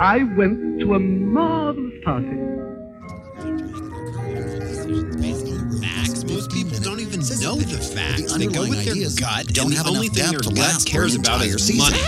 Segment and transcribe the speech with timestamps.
[0.00, 2.26] I went to a marvelous party.
[5.80, 6.24] Facts.
[6.24, 8.32] Most people don't even know the facts.
[8.32, 10.40] the They go with their ideas gut, don't and the have only enough thing their
[10.40, 11.92] to gut last cares about entire is season.
[11.92, 12.02] money.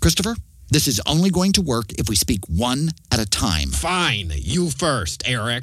[0.00, 0.36] Christopher,
[0.70, 3.70] this is only going to work if we speak one at a time.
[3.70, 5.62] Fine, you first, Eric.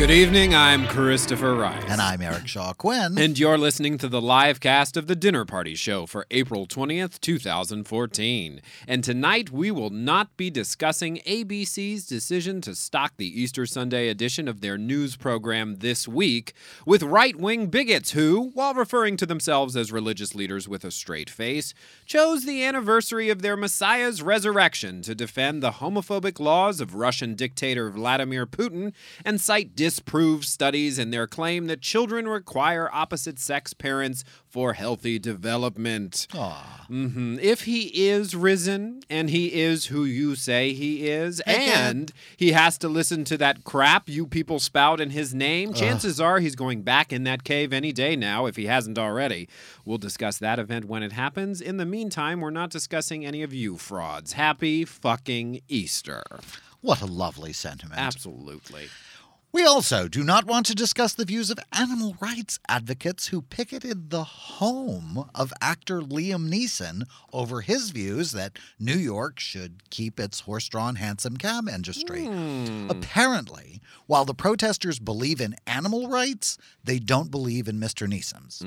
[0.00, 1.84] Good evening, I'm Christopher Rice.
[1.86, 3.18] And I'm Eric Shaw Quinn.
[3.18, 7.20] And you're listening to the live cast of the Dinner Party Show for April 20th,
[7.20, 8.62] 2014.
[8.88, 14.48] And tonight we will not be discussing ABC's decision to stock the Easter Sunday edition
[14.48, 16.54] of their news program this week
[16.86, 21.28] with right wing bigots who, while referring to themselves as religious leaders with a straight
[21.28, 21.74] face,
[22.06, 27.90] chose the anniversary of their Messiah's resurrection to defend the homophobic laws of Russian dictator
[27.90, 28.94] Vladimir Putin
[29.26, 35.18] and cite disproved studies and their claim that children require opposite sex parents for healthy
[35.18, 36.28] development.
[36.32, 42.52] hmm If he is risen and he is who you say he is, and he
[42.52, 46.54] has to listen to that crap you people spout in his name, chances are he's
[46.54, 49.48] going back in that cave any day now if he hasn't already.
[49.84, 51.60] We'll discuss that event when it happens.
[51.60, 54.34] In the meantime, we're not discussing any of you frauds.
[54.34, 56.22] Happy fucking Easter.
[56.80, 58.00] What a lovely sentiment.
[58.00, 58.88] Absolutely.
[59.52, 64.10] We also do not want to discuss the views of animal rights advocates who picketed
[64.10, 67.02] the home of actor Liam Neeson
[67.32, 72.26] over his views that New York should keep its horse drawn hansom cab industry.
[72.26, 72.88] Hmm.
[72.90, 78.06] Apparently, while the protesters believe in animal rights, they don't believe in Mr.
[78.06, 78.62] Neeson's.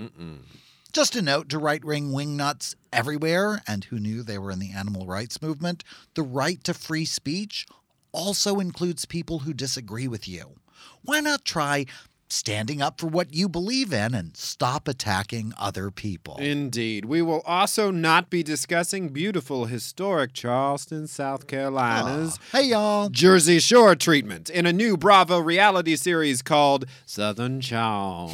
[0.92, 4.74] Just a note to right wing wingnuts everywhere and who knew they were in the
[4.74, 5.84] animal rights movement
[6.14, 7.66] the right to free speech
[8.12, 10.56] also includes people who disagree with you.
[11.04, 11.86] Why not try
[12.34, 16.38] standing up for what you believe in and stop attacking other people?
[16.38, 17.06] Indeed.
[17.06, 23.10] We will also not be discussing beautiful historic Charleston, South Carolina's ah, Hey, y'all.
[23.10, 28.32] Jersey Shore treatment in a new Bravo reality series called Southern Charm.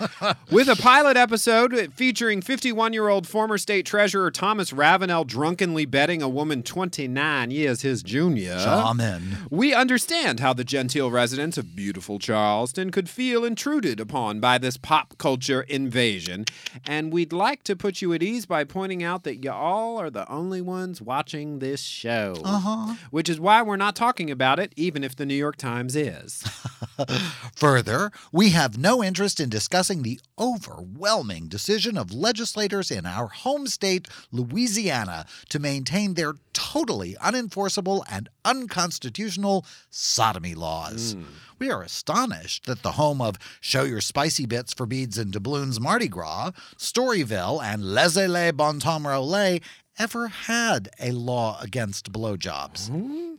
[0.50, 6.22] With a pilot episode featuring 51 year old former state treasurer Thomas Ravenel drunkenly betting
[6.22, 8.56] a woman 29 years his junior.
[8.58, 9.38] Amen.
[9.50, 14.76] We understand how the genteel residents of beautiful Charleston could feel intruded upon by this
[14.76, 16.44] pop culture invasion,
[16.86, 20.10] and we'd like to put you at ease by pointing out that you all are
[20.10, 22.36] the only ones watching this show.
[22.44, 22.94] Uh-huh.
[23.10, 26.44] Which is why we're not talking about it, even if the New York Times is.
[27.56, 33.66] Further, we have no interest in discussing the overwhelming decision of legislators in our home
[33.66, 41.12] state, Louisiana, to maintain their totally unenforceable and unconstitutional sodomy laws.
[41.12, 41.24] Hmm.
[41.58, 45.78] We are astonished that the home of Show Your Spicy Bits for Beads and Doubloons
[45.78, 49.62] Mardi Gras, Storyville, and Laissez les Bon Temps Roulette
[49.98, 52.88] ever had a law against blowjobs.
[52.88, 53.34] Hmm.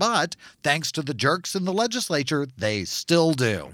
[0.00, 3.68] But thanks to the jerks in the legislature, they still do.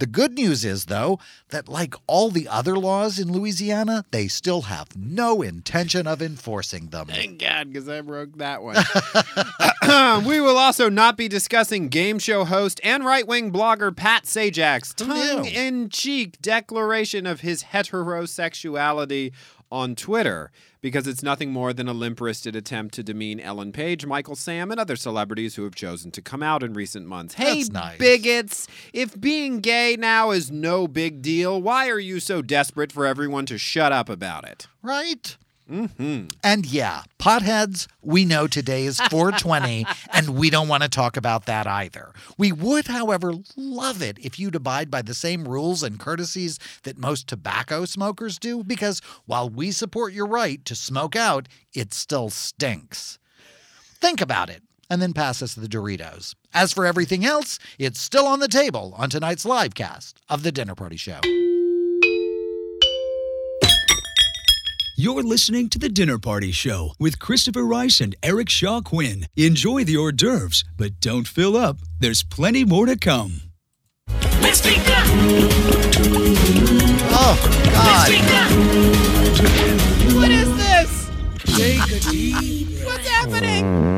[0.00, 1.20] The good news is, though,
[1.50, 6.88] that like all the other laws in Louisiana, they still have no intention of enforcing
[6.88, 7.06] them.
[7.06, 8.74] Thank God, because I broke that one.
[10.26, 14.92] we will also not be discussing game show host and right wing blogger Pat Sajak's
[14.92, 19.30] tongue in cheek declaration of his heterosexuality
[19.72, 20.52] on Twitter
[20.82, 24.70] because it's nothing more than a limp wristed attempt to demean Ellen Page, Michael Sam,
[24.70, 27.34] and other celebrities who have chosen to come out in recent months.
[27.34, 27.98] Hey, nice.
[27.98, 33.06] bigots, if being gay now is no big deal, why are you so desperate for
[33.06, 34.66] everyone to shut up about it?
[34.82, 35.36] Right?
[35.70, 36.26] Mm-hmm.
[36.42, 41.46] And yeah, potheads, we know today is 420, and we don't want to talk about
[41.46, 42.12] that either.
[42.36, 46.98] We would, however, love it if you'd abide by the same rules and courtesies that
[46.98, 52.30] most tobacco smokers do, because while we support your right to smoke out, it still
[52.30, 53.18] stinks.
[54.00, 54.62] Think about it.
[54.90, 56.34] And then pass us the Doritos.
[56.52, 60.52] As for everything else, it's still on the table on tonight's live cast of The
[60.52, 61.20] Dinner Party Show.
[65.02, 69.26] You're listening to The Dinner Party Show with Christopher Rice and Eric Shaw Quinn.
[69.36, 71.78] Enjoy the hors d'oeuvres, but don't fill up.
[71.98, 73.42] There's plenty more to come.
[77.10, 77.36] Oh,
[77.72, 78.12] God.
[80.14, 81.08] What is this?
[82.84, 83.91] What's happening?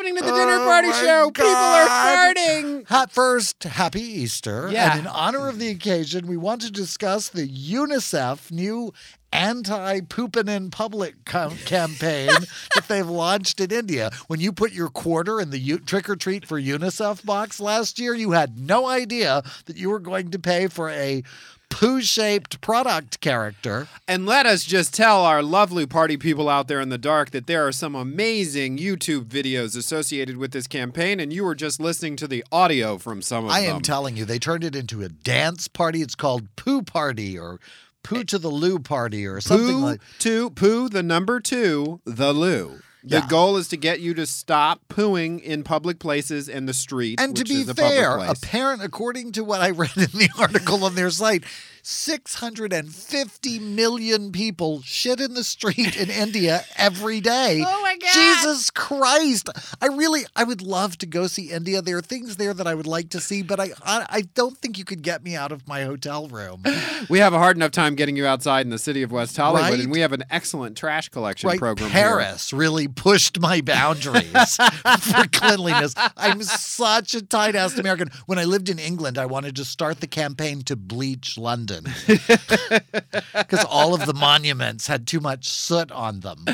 [0.00, 1.30] Happening to the dinner oh party Oh my show?
[1.30, 3.10] People are farting.
[3.10, 4.70] First, happy Easter.
[4.72, 4.92] Yeah.
[4.92, 8.94] And in honor of the occasion, we want to discuss the UNICEF new
[9.30, 12.28] anti pooping in public com- campaign
[12.74, 14.10] that they've launched in India.
[14.26, 17.98] When you put your quarter in the U- trick or treat for UNICEF box last
[17.98, 21.22] year, you had no idea that you were going to pay for a
[21.70, 23.88] poo shaped product character.
[24.06, 27.46] And let us just tell our lovely party people out there in the dark that
[27.46, 32.16] there are some amazing YouTube videos associated with this campaign, and you were just listening
[32.16, 33.70] to the audio from some of I them.
[33.70, 36.02] I am telling you, they turned it into a dance party.
[36.02, 37.58] It's called Poo Party or
[38.02, 42.32] Poo to the Loo Party or something poo like to poo the number two the
[42.32, 42.80] loo.
[43.02, 43.26] The Yeah.
[43.28, 47.18] goal is to get you to stop pooing in public places and the street.
[47.20, 50.28] And to be is a public fair, apparent according to what I read in the
[50.38, 51.44] article on their site,
[51.82, 57.64] 650 million people shit in the street in India every day.
[57.72, 58.12] Oh my God.
[58.12, 59.48] Jesus Christ.
[59.80, 61.80] I really I would love to go see India.
[61.82, 64.56] There are things there that I would like to see, but I I, I don't
[64.58, 66.62] think you could get me out of my hotel room.
[67.08, 69.70] we have a hard enough time getting you outside in the city of West Hollywood,
[69.70, 69.80] Right?
[69.80, 71.90] and we have an excellent trash collection Right, program.
[71.90, 72.00] here.
[72.02, 74.56] Paris really pushed my boundaries
[75.00, 75.94] for cleanliness.
[76.16, 78.10] I'm such a tight ass American.
[78.26, 83.64] When I lived in England, I wanted to start the campaign to bleach London because
[83.68, 86.44] all of the monuments had too much soot on them.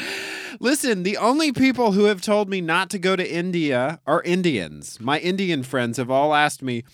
[0.60, 5.00] Listen, the only people who have told me not to go to India are Indians.
[5.00, 6.84] My Indian friends have all asked me,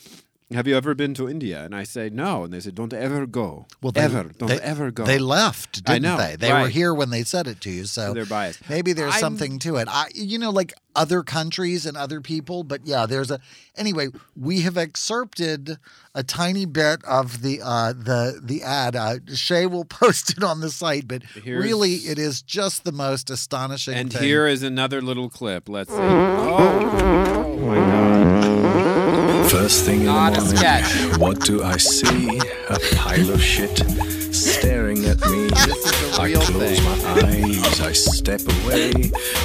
[0.55, 3.27] "Have you ever been to India?" And I say no, and they say, "Don't ever
[3.27, 3.67] go.
[3.81, 6.37] Well, they, ever, don't they- ever go." They left, didn't know, they?
[6.37, 8.69] They were here when they said it to you, so They're biased.
[8.69, 9.89] Maybe there's I'm- something to it.
[9.91, 13.41] I, you know, like other countries and other people, but yeah, there's a.
[13.77, 15.79] Anyway, we have excerpted
[16.15, 18.95] a tiny bit of the uh, the the ad.
[18.95, 22.93] Uh, Shay will post it on the site, but Here's- really, it is just the
[22.93, 23.95] most astonishing.
[23.95, 24.23] And thing.
[24.23, 25.69] here is another little clip.
[25.69, 25.97] Let's see.
[25.97, 26.57] Oh,
[27.47, 28.12] oh my God!
[29.53, 31.19] First thing in Not the ah, a morning, sketch.
[31.19, 32.39] what do I see?
[32.71, 33.77] A pile of shit
[34.35, 35.47] staring at me.
[35.49, 36.85] This is a I real close thing.
[36.85, 38.93] my eyes, I step away.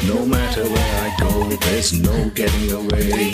[0.05, 3.31] No matter where I go, there's no getting away.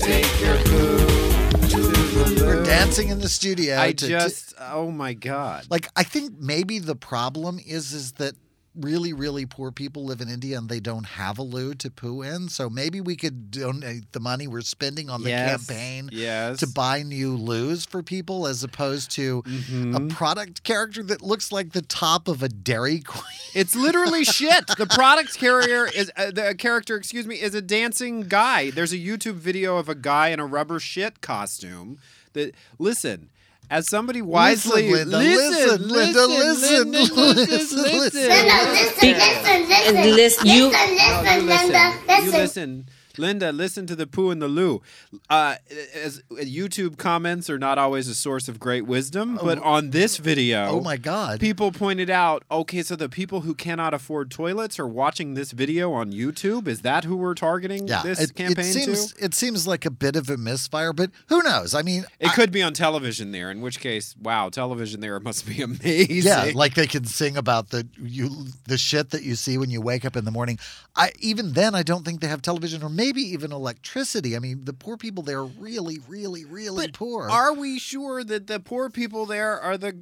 [0.00, 2.44] Take your poo.
[2.44, 3.78] we're dancing in the studio.
[3.78, 5.66] I to- to- just, oh my God.
[5.70, 8.34] like I think maybe the problem is is that
[8.76, 12.22] really really poor people live in India and they don't have a loo to poo
[12.22, 12.48] in.
[12.48, 16.58] So maybe we could donate the money we're spending on the Yes, campaign yes.
[16.60, 19.94] to buy new loos for people as opposed to Mm-hmm.
[19.94, 23.22] a product character that looks like the top of a Dairy Queen.
[23.54, 24.66] It's literally shit.
[24.66, 28.70] The product carrier is uh, the character, excuse me, is a dancing guy.
[28.70, 31.98] There's a YouTube video of a guy in a rubber shit costume.
[32.32, 33.30] That listen,
[33.70, 37.82] as somebody wisely Linda, listen, Linda, listen, Linda, listen, listen.
[37.82, 42.40] listen, listen, listen, listen, you- listen, No, listen, you Linda, You listen.
[42.40, 42.86] listen.
[43.18, 44.82] Linda, listen to the poo and the loo.
[45.30, 45.56] Uh,
[45.94, 50.66] as YouTube comments are not always a source of great wisdom, but on this video,
[50.68, 51.40] Oh my God.
[51.40, 55.92] people pointed out, okay, so the people who cannot afford toilets are watching this video
[55.92, 56.66] on YouTube.
[56.68, 59.24] Is that who we're targeting Yeah, this it, it campaign seems to?
[59.24, 61.74] it seems like a bit of a misfire, but who knows?
[61.74, 65.18] I mean, It I- could be on television there, in which case, wow, television there
[65.20, 66.22] must be amazing.
[66.24, 69.80] Yeah, like they can sing about the you the shit that you see when you
[69.80, 70.58] wake up in the morning.
[70.96, 74.34] I even then I don't think they have television, or maybe even electricity.
[74.34, 77.28] I mean, the poor people there are really, really, really poor.
[77.28, 79.94] Are we sure that the poor people there are the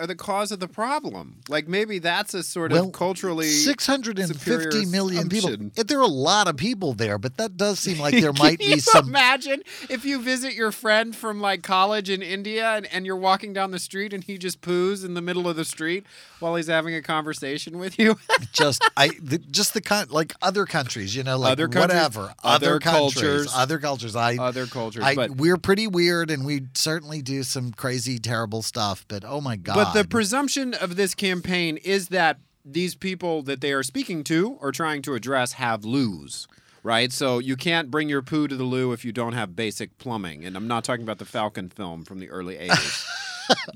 [0.00, 1.36] are the cause of the problem?
[1.48, 5.52] Like maybe that's a sort well, of culturally 650 superior million people.
[5.76, 8.58] Eh, There are a lot of people there, but that does seem like there might
[8.58, 9.08] be some.
[9.08, 13.52] Imagine if you visit your friend from like college in India and, and you're walking
[13.52, 16.04] down the street and he just poos in the middle of the street
[16.40, 18.18] while he's having a conversation with you.
[18.52, 23.52] just I the, just the con like other countries, you know, like whatever, other cultures,
[23.54, 24.16] other cultures.
[24.16, 28.62] I Other cultures, I, but we're pretty weird, and we certainly do some crazy, terrible
[28.62, 29.04] stuff.
[29.08, 29.74] But oh my god!
[29.74, 34.58] But the presumption of this campaign is that these people that they are speaking to
[34.60, 36.46] or trying to address have loos.
[36.84, 39.98] Right, so you can't bring your poo to the loo if you don't have basic
[39.98, 43.04] plumbing, and I'm not talking about the Falcon film from the early '80s.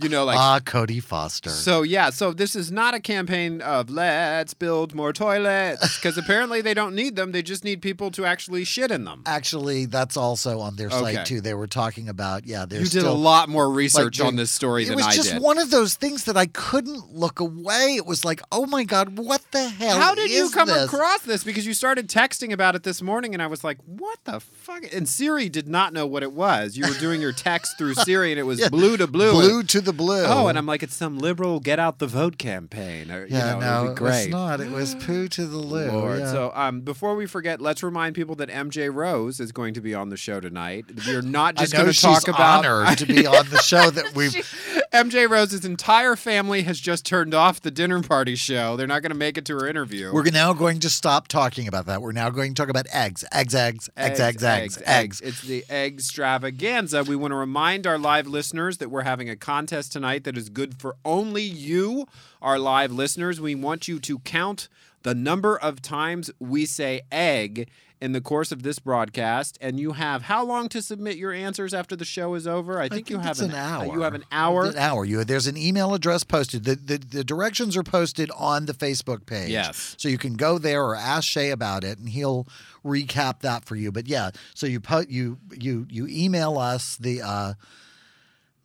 [0.02, 1.50] you know, like ah, Cody Foster.
[1.50, 6.60] So yeah, so this is not a campaign of let's build more toilets because apparently
[6.60, 7.32] they don't need them.
[7.32, 9.22] They just need people to actually shit in them.
[9.26, 11.24] Actually, that's also on their site Okay.
[11.24, 11.40] too.
[11.40, 12.64] They were talking about yeah.
[12.66, 15.02] There's You did a lot more research like, on this story than I did.
[15.02, 17.94] It was just one of those things that I couldn't look away.
[17.96, 19.98] It was like, oh my god, what the hell?
[19.98, 20.84] How did you come this?
[20.92, 21.44] across this?
[21.44, 24.84] Because you started texting about it this morning, and I was like, "What the fuck?"
[24.92, 26.76] And Siri did not know what it was.
[26.76, 28.68] You were doing your text through Siri, and it was Yeah.
[28.68, 29.32] blue to blue.
[29.32, 30.24] Blue to the blue.
[30.24, 33.10] Oh, and I'm like, it's some liberal get out the vote campaign.
[33.10, 34.24] Or, yeah, you know, no, great.
[34.24, 34.60] it's not.
[34.60, 35.90] It was poo to the loo.
[35.90, 36.20] Lord.
[36.20, 36.32] yeah.
[36.32, 39.94] So, um, before we forget, let's remind people that MJ Rose is going to be
[39.94, 40.86] on the show tonight.
[41.06, 44.81] We're not just going to talk about honored to be on the show that we've.
[44.92, 48.76] MJ Rose's entire family has just turned off the dinner party show.
[48.76, 50.12] They're not going to make it to her interview.
[50.12, 52.02] We're now going to stop talking about that.
[52.02, 55.20] We're now going to talk about eggs, eggs, eggs, eggs, eggs, eggs, eggs.
[55.22, 57.04] It's the egg extravaganza.
[57.04, 60.50] We want to remind our live listeners that we're having a contest tonight that is
[60.50, 62.06] good for only you,
[62.42, 63.40] our live listeners.
[63.40, 64.68] We want you to count
[65.04, 67.70] the number of times we say egg
[68.02, 71.72] in the course of this broadcast, and you have how long to submit your answers
[71.72, 72.80] after the show is over?
[72.80, 73.86] I think, you have it's an hour.
[73.86, 74.66] You have an hour.
[74.66, 75.04] An hour.
[75.04, 76.64] You there's an email address posted.
[76.64, 79.50] The, the the directions are posted on the Facebook page.
[79.50, 79.94] Yes.
[79.98, 82.48] So you can go there or ask Shay about it, and he'll
[82.84, 83.92] recap that for you.
[83.92, 87.22] But yeah, so you put you you you email us the.
[87.22, 87.54] uh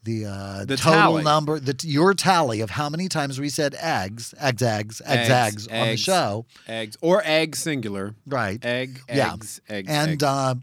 [0.07, 1.23] the, uh, The total tally.
[1.23, 5.67] number, the your tally of how many times we said eggs, eggs, eggs, eggs, eggs,
[5.67, 8.15] on the show, Eggs or egg singular.
[8.25, 8.63] right?
[8.65, 9.33] Egg, Yeah.
[9.33, 10.23] eggs, eggs, and eggs.
[10.23, 10.55] uh,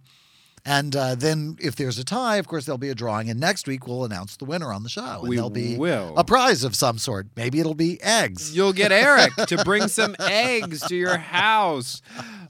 [0.66, 3.68] and uh, then if there's a tie, of course there'll be a drawing, and next
[3.68, 5.18] week we'll announce the winner on the show.
[5.20, 6.14] And We there'll be will.
[6.16, 7.26] a prize of some sort.
[7.36, 8.56] Maybe it'll be eggs.
[8.56, 12.00] You'll get Eric to bring some eggs to your house.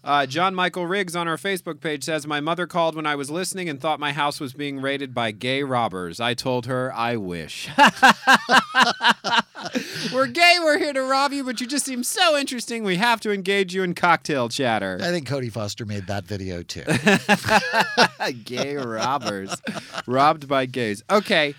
[0.05, 3.31] Uh, John Michael Riggs on our Facebook page says, My mother called when I was
[3.31, 6.21] listening and thought my house was being raided by gay robbers.
[6.21, 7.71] I told her, I wish.
[10.13, 12.85] we're gay, we're here to rob you, but you just seem so interesting.
[12.85, 14.99] We have to engage you in cocktail chatter.
[15.01, 16.85] I think Cody Foster made that video too.
[18.45, 19.57] gay robbers.
[20.07, 21.03] Robbed by gays.
[21.11, 21.55] Okay.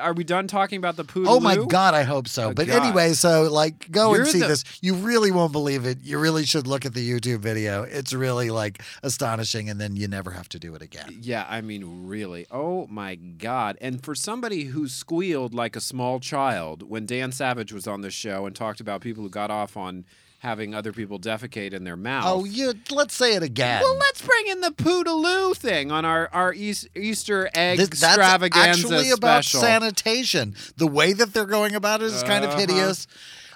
[0.00, 1.30] Are we done talking about the poodle?
[1.30, 2.48] oh my God, I hope so.
[2.50, 2.82] Oh, but God.
[2.82, 4.64] anyway, so like go You're and see the- this.
[4.80, 5.98] You really won't believe it.
[6.02, 7.82] You really should look at the YouTube video.
[7.82, 11.18] It's really like astonishing, and then you never have to do it again.
[11.20, 12.46] Yeah, I mean, really.
[12.50, 13.76] Oh my God.
[13.80, 18.10] And for somebody who squealed like a small child when Dan Savage was on the
[18.10, 20.06] show and talked about people who got off on
[20.44, 22.24] having other people defecate in their mouth.
[22.26, 23.80] Oh, you let's say it again.
[23.82, 28.02] Well, let's bring in the Poodaloo thing on our, our Eas- Easter egg Th- that's
[28.04, 29.60] extravaganza actually about special.
[29.62, 30.54] sanitation.
[30.76, 32.60] The way that they're going about it is kind of Uh-huh.
[32.60, 33.06] hideous.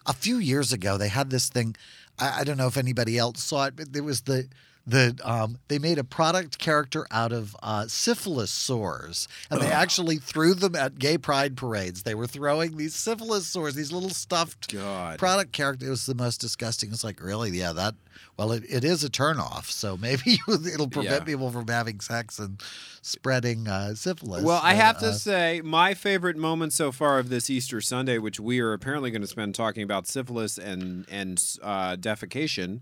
[0.06, 1.76] A few years ago, they had this thing.
[2.18, 4.48] I, I don't know if anybody else saw it, but there was the
[4.88, 10.16] the um, they made a product character out of uh, syphilis sores, and they actually
[10.16, 12.02] threw them at gay pride parades.
[12.04, 15.18] They were throwing these syphilis sores, these little stuffed God.
[15.18, 15.86] product character.
[15.86, 16.90] It was the most disgusting.
[16.90, 17.94] It's like really, yeah, that.
[18.36, 21.24] Well, it, it is a turnoff, so maybe it'll prevent Yeah.
[21.24, 22.60] people from having sex and
[23.02, 24.42] spreading uh, syphilis.
[24.44, 27.80] Well, I but, have uh, to say, my favorite moment so far of this Easter
[27.80, 32.80] Sunday, which we are apparently going to spend talking about syphilis and and uh, defecation,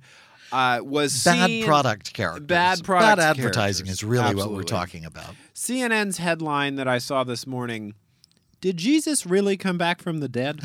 [0.53, 2.47] uh, was bad seeing product characters.
[2.47, 3.99] Bad product Bad advertising characters.
[3.99, 5.35] is really what we're talking about.
[5.55, 7.95] CNN's headline that I saw this morning:
[8.61, 10.61] Did Jesus really come back from the dead?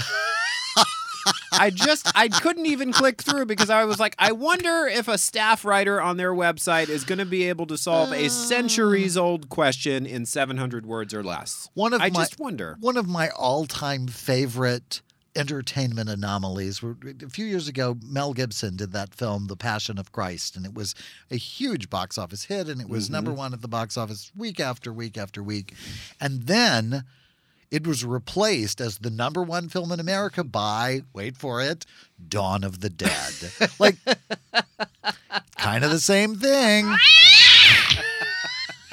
[1.51, 5.17] I just I couldn't even click through because I was like, I wonder if a
[5.17, 9.49] staff writer on their website is going to be able to solve a centuries old
[9.49, 11.69] question in 700 words or less.
[11.73, 12.77] One of I my, just wonder.
[12.79, 15.01] One of my all-time favorite
[15.35, 16.81] entertainment anomalies.
[16.83, 20.73] A few years ago, Mel Gibson did that film, The Passion of Christ, and it
[20.73, 20.93] was
[21.29, 23.13] a huge box office hit, and it was Mm-hmm.
[23.13, 25.73] number one at the box office week after week after week,
[26.19, 27.03] and then.
[27.69, 31.85] It was replaced as the number one film in America by, wait for it,
[32.27, 33.33] Dawn of the Dead.
[33.79, 33.95] like,
[35.57, 36.93] kind of the same thing.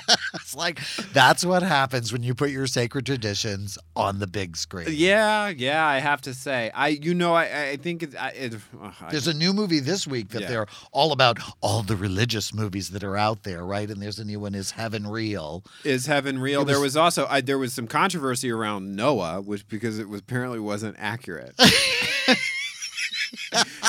[0.34, 0.80] it's like
[1.12, 4.86] that's what happens when you put your sacred traditions on the big screen.
[4.90, 8.54] Yeah, yeah, I have to say, I you know, I I think it, I, it
[8.80, 10.48] uh, There's a new movie this week that Yeah.
[10.48, 13.88] they're all about all the religious movies that are out there, right?
[13.90, 15.62] And there's a new one, Is Heaven Real?
[15.84, 16.62] is heaven real?
[16.62, 20.08] It there was- was also I, there was some controversy around Noah, which because it
[20.08, 21.54] was apparently wasn't accurate.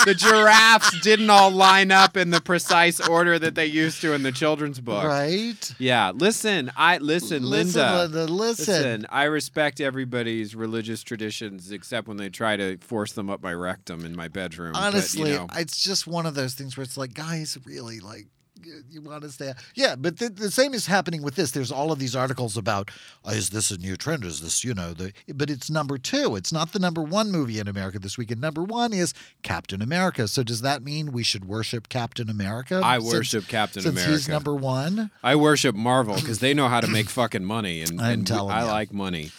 [0.06, 4.24] the giraffes didn't all line up in the precise order that they used to in
[4.24, 5.04] the children's book.
[5.04, 5.74] Right?
[5.78, 7.50] Yeah, listen, I listen, Listen,
[7.84, 8.08] Linda.
[8.18, 9.06] Linda, listen.
[9.10, 14.06] I respect everybody's religious traditions, except when they try to force them up my rectum
[14.06, 14.74] in my bedroom.
[14.74, 15.48] but, you Honestly, know.
[15.56, 18.28] it's just one of those things where it's like, guys, really, like,
[18.70, 19.54] you, you want to stay.
[19.76, 21.52] Yeah, but the, the same is happening with this.
[21.52, 22.92] There's all of these articles about,
[23.26, 24.24] oh, is this a new trend?
[24.24, 26.36] Is this, you know, the, but it's number two.
[26.36, 28.42] It's not the number one movie in America this weekend.
[28.42, 30.28] Number one is Captain America.
[30.28, 32.82] So does that mean we should worship Captain America?
[32.84, 35.12] I since- worship Captain since he's number one?
[35.24, 38.36] I worship Marvel because they know how to make fucking money, and, I'm and we-
[38.36, 38.72] I ya.
[38.72, 39.32] like money.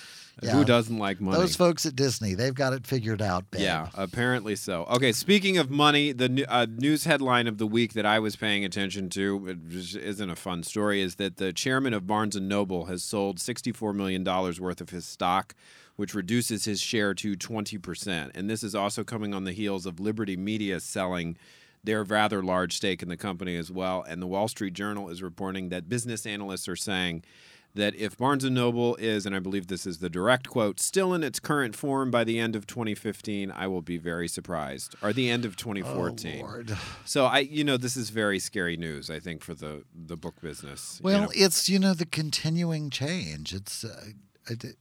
[0.43, 0.53] Yeah.
[0.53, 1.37] Who doesn't like money?
[1.39, 3.61] Those folks at Disney, they've got it figured out, babe.
[3.61, 4.85] Yeah, apparently so.
[4.85, 8.65] Okay, speaking of money, the uh, news headline of the week that I was paying
[8.65, 12.87] attention to, it isn't a fun story, is that the chairman of Barnes and Noble
[12.87, 15.55] has sold $64 million worth of his stock,
[15.97, 18.31] which reduces his share to 20%.
[18.35, 21.37] And this is also coming on the heels of Liberty Media selling
[21.85, 24.05] their rather large stake in the company as well.
[24.09, 27.25] And the Wall Street Journal is reporting that business analysts are saying
[27.75, 31.15] that if Barnes & Noble is, and I believe this is the direct quote, still
[31.15, 34.95] in its current form by the end of 2015, I will be very surprised.
[35.03, 36.41] Or the end of 2014.
[36.43, 36.77] Oh, Lord.
[37.05, 39.11] So I, you know, this is very scary news.
[39.11, 40.99] I think for the the book business.
[41.01, 41.33] you Well, know.
[41.35, 43.55] it's you know the continuing change.
[43.55, 44.07] It's uh,
[44.49, 44.77] it,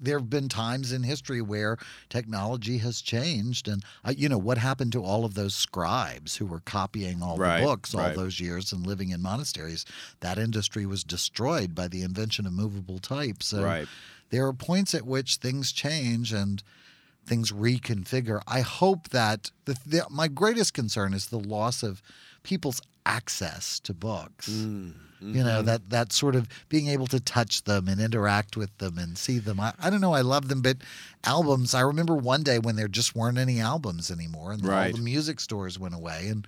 [0.00, 1.76] there have been times in history where
[2.08, 6.46] technology has changed, and uh, you know what happened to all of those scribes who
[6.46, 8.14] were copying all Right, the books all right.
[8.14, 9.84] those years and living in monasteries.
[10.20, 13.42] That industry was destroyed by the invention of movable type.
[13.42, 13.88] So Right.
[14.30, 16.62] there are points at which things change and
[17.26, 18.40] things reconfigure.
[18.46, 22.02] I hope that the, the, my greatest concern is the loss of
[22.42, 24.48] people's access to books.
[24.48, 28.76] Mm, You know that that sort of being able to touch them and interact with
[28.78, 29.60] them and see them.
[29.60, 30.14] I, I don't know.
[30.14, 30.78] I love them, but
[31.24, 31.74] albums.
[31.74, 34.90] I remember one day when there just weren't any albums anymore, and Right.
[34.92, 36.46] all the music stores went away, and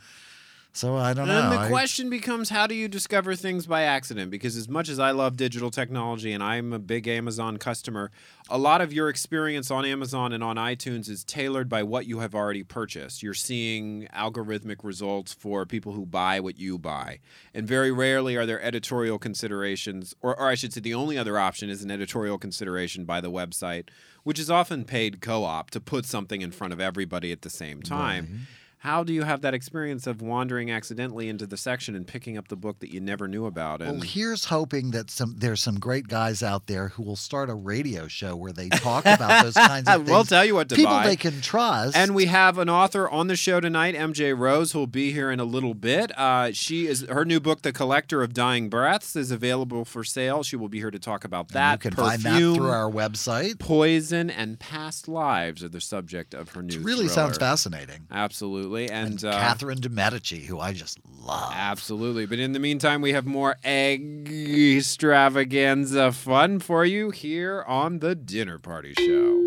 [0.74, 1.42] so I don't know.
[1.42, 4.30] And the I- question becomes how do you discover things by accident?
[4.30, 8.11] Because as much as I love digital technology and I'm a big Amazon customer,
[8.48, 12.20] a lot of your experience on Amazon and on iTunes is tailored by what you
[12.20, 13.22] have already purchased.
[13.22, 17.20] You're seeing algorithmic results for people who buy what you buy.
[17.52, 21.38] And very rarely are there editorial considerations, or, or I should say, the only other
[21.38, 23.88] option is an editorial consideration by the website,
[24.22, 27.50] which is often paid co op to put something in front of everybody at the
[27.50, 28.46] same time.
[28.83, 32.49] How do you have that experience of wandering accidentally into the section and picking up
[32.49, 33.81] the book that you never knew about?
[33.81, 37.49] And Well, here's hoping that some there's some great guys out there who will start
[37.49, 40.11] a radio show where they talk about those kinds of things.
[40.11, 41.07] We'll tell you what to People buy.
[41.07, 41.97] they can trust.
[41.97, 45.38] And we have an author on the show tonight, MJ Rose, who'll be here in
[45.38, 46.11] a little bit.
[46.18, 50.42] Uh, she is her new book, The Collector of Dying Breaths, is available for sale.
[50.42, 51.73] She will be here to talk about And that.
[51.85, 53.61] you can Perfume, find that through our website.
[53.61, 56.75] Poison and past lives are the subject of her new.
[56.81, 58.09] It really sounds fascinating.
[58.11, 61.52] Absolutely, and, uh, Catherine de Medici, who I just love.
[61.54, 62.26] Absolutely.
[62.26, 68.14] But in the meantime, we have more egg extravaganza fun for you here on the
[68.14, 69.38] Dinner Party Show.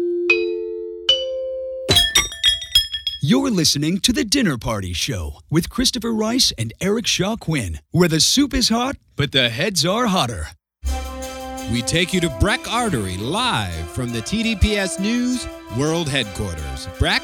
[3.21, 8.07] You're listening to The Dinner Party Show with Christopher Rice and Eric Shaw Quinn, where
[8.07, 10.49] the soup is hot, but the heads are hotter.
[11.71, 16.87] We take you to Breck Artery live from the TDPS News World Headquarters.
[16.99, 17.23] Breck?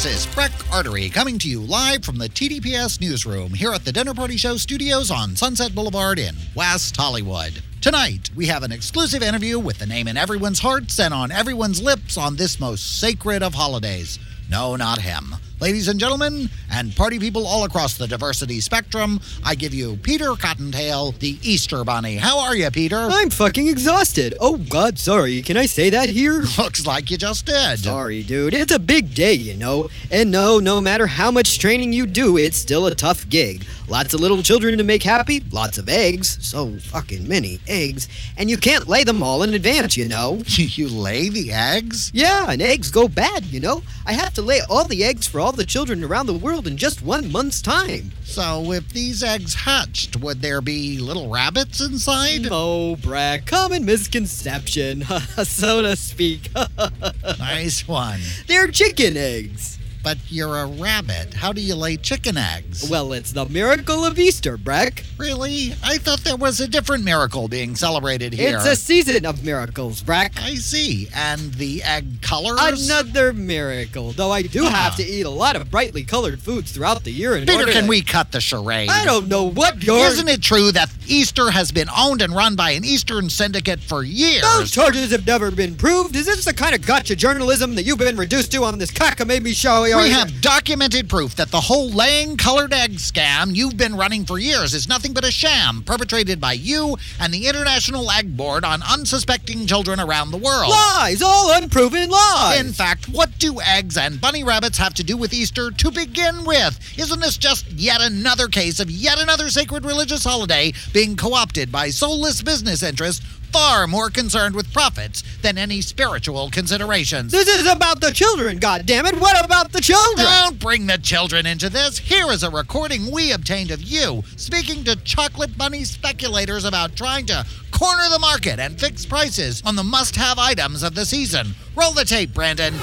[0.00, 3.90] This is Breck Artery coming to you live from the TDPS newsroom here at the
[3.90, 7.60] Dinner Party Show studios on Sunset Boulevard in West Hollywood.
[7.80, 11.82] Tonight, we have an exclusive interview with the name in everyone's hearts and on everyone's
[11.82, 14.20] lips on this most sacred of holidays.
[14.48, 15.34] No, not him.
[15.60, 20.36] Ladies and gentlemen, and party people all across the diversity spectrum, I give you Peter
[20.36, 22.14] Cottontail, the Easter Bunny.
[22.14, 23.08] How are you, Peter?
[23.10, 24.36] I'm fucking exhausted.
[24.38, 25.42] Oh, God, sorry.
[25.42, 26.42] Can I say that here?
[26.58, 27.80] Looks like you just did.
[27.80, 28.54] Sorry, dude.
[28.54, 29.90] It's a big day, you know.
[30.12, 33.66] And no, no matter how much training you do, it's still a tough gig.
[33.88, 38.50] Lots of little children to make happy, lots of eggs, so fucking many eggs, and
[38.50, 40.42] you can't lay them all in advance, you know.
[40.46, 42.10] you lay the eggs?
[42.12, 43.82] Yeah, and eggs go bad, you know.
[44.04, 46.76] I have to lay all the eggs for all the children around the world in
[46.76, 48.12] just one month's time.
[48.24, 52.48] So, if these eggs hatched, would there be little rabbits inside?
[52.50, 55.02] Oh, Brack, common misconception,
[55.44, 56.50] so to speak.
[57.38, 58.20] nice one.
[58.46, 59.77] They're chicken eggs.
[60.08, 61.34] But you're a rabbit.
[61.34, 62.88] How do you lay chicken eggs?
[62.88, 65.04] Well, it's the miracle of Easter, Breck.
[65.18, 65.74] Really?
[65.84, 68.56] I thought there was a different miracle being celebrated here.
[68.56, 70.32] It's a season of miracles, Breck.
[70.40, 71.08] I see.
[71.14, 72.88] And the egg colors?
[72.88, 74.12] Another miracle.
[74.12, 77.36] Though I do have to eat a lot of brightly colored foods throughout the year.
[77.36, 78.88] In Peter, order can to- we cut the charade?
[78.88, 80.06] I don't know what you're.
[80.06, 84.04] Isn't it true that Easter has been owned and run by an Eastern syndicate for
[84.04, 84.40] years?
[84.40, 86.16] Those charges have never been proved.
[86.16, 89.54] Is this the kind of gotcha journalism that you've been reduced to on this cockamamie
[89.54, 89.84] show?
[89.98, 94.38] We have documented proof that the whole laying colored egg scam you've been running for
[94.38, 98.80] years is nothing but a sham perpetrated by you and the International Egg Board on
[98.84, 100.70] unsuspecting children around the world.
[100.70, 102.60] lies, all unproven lies.
[102.60, 106.44] In fact, what do eggs and bunny rabbits have to do with Easter to begin
[106.44, 106.78] with?
[106.96, 111.72] Isn't this just yet another case of yet another sacred religious holiday being co opted
[111.72, 117.32] by soulless business interests far more concerned with profits than any spiritual considerations?
[117.32, 119.20] This is about the children, goddammit.
[119.20, 120.26] What about the children?
[120.26, 121.98] Don't bring the children into this.
[121.98, 127.26] Here is a recording we obtained of you speaking to chocolate bunny speculators about trying
[127.26, 131.48] to corner the market and fix prices on the must have items of the season.
[131.76, 132.74] Roll the tape, Brandon.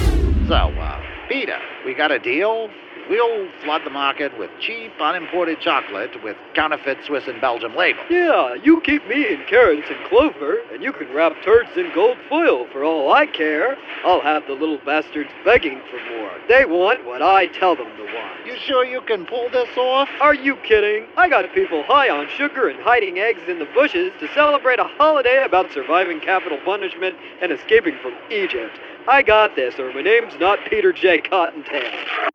[0.48, 2.70] So, uh, Peter, we got a deal.
[3.08, 8.06] We'll flood the market with cheap, unimported chocolate with counterfeit Swiss and Belgium labels.
[8.10, 12.18] Yeah, you keep me in carrots and clover, and you can wrap turds in gold
[12.30, 13.78] foil for all I care.
[14.04, 16.32] I'll have the little bastards begging for more.
[16.48, 18.46] They want what I tell them to want.
[18.46, 20.10] You sure you can pull this off?
[20.20, 21.06] Are you kidding?
[21.16, 24.84] I got people high on sugar and hiding eggs in the bushes to celebrate a
[24.84, 28.80] holiday about surviving capital punishment and escaping from Egypt.
[29.08, 31.22] I got this, or my name's not Peter J.
[31.22, 32.32] Cottontail.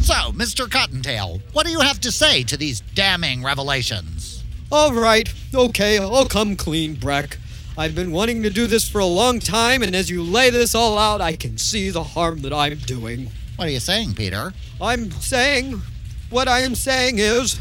[0.00, 0.68] So, Mr.
[0.68, 4.42] Cottontail, what do you have to say to these damning revelations?
[4.72, 7.36] All right, okay, I'll come clean, Breck.
[7.76, 10.74] I've been wanting to do this for a long time, and as you lay this
[10.74, 13.30] all out, I can see the harm that I'm doing.
[13.56, 14.54] What are you saying, Peter?
[14.80, 15.82] I'm saying,
[16.30, 17.60] what I am saying is,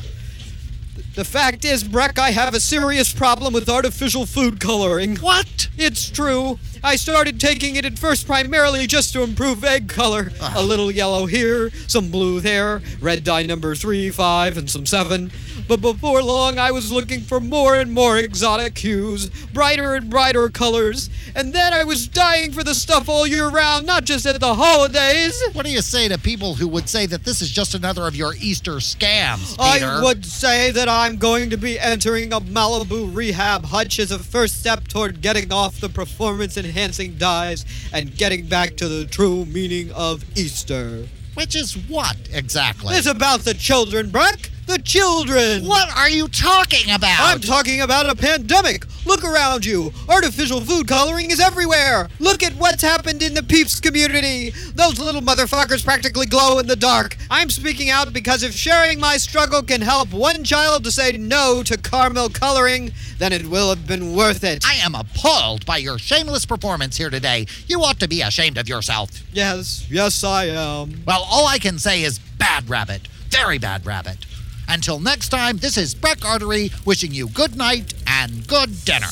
[1.16, 5.18] the fact is, Breck, I have a serious problem with artificial food coloring.
[5.18, 5.68] What?
[5.78, 6.58] It's true.
[6.84, 10.32] I started taking it at first primarily just to improve egg color.
[10.56, 15.32] A little yellow here, some blue there, red dye number 3, 5, and some 7.
[15.68, 20.50] But before long, I was looking for more and more exotic hues, brighter and brighter
[20.50, 21.10] colors.
[21.36, 24.56] And then I was dying for the stuff all year round, not just at the
[24.56, 25.40] holidays.
[25.54, 28.16] What do you say to people who would say that this is just another of
[28.16, 29.86] your Easter scams, Peter?
[29.86, 34.18] I would say that I'm going to be entering a Malibu rehab hutch as a
[34.18, 39.46] first step toward getting off the performance enhancing dyes and getting back to the true
[39.46, 41.08] meaning of Easter.
[41.34, 42.96] Which is what exactly?
[42.96, 44.52] It's about the children, Breck.
[44.70, 45.66] The children.
[45.66, 47.18] What are you talking about?
[47.20, 48.86] I'm talking about a pandemic.
[49.04, 49.92] Look around you.
[50.08, 52.08] Artificial food coloring is everywhere.
[52.20, 54.52] Look at what's happened in the Peeps community.
[54.76, 57.18] Those little motherfuckers practically glow in the dark.
[57.32, 61.64] I'm speaking out because if sharing my struggle can help one child to say no
[61.64, 64.64] to caramel coloring, then it will have been worth it.
[64.68, 67.48] I am appalled by your shameless performance here today.
[67.66, 69.10] You ought to be ashamed of yourself.
[69.34, 71.02] Yes, yes, I am.
[71.08, 73.08] Well, all I can say is bad rabbit.
[73.30, 74.28] Very bad rabbit.
[74.72, 79.08] Until next time, this is Breck Artery wishing you good night and good dinner.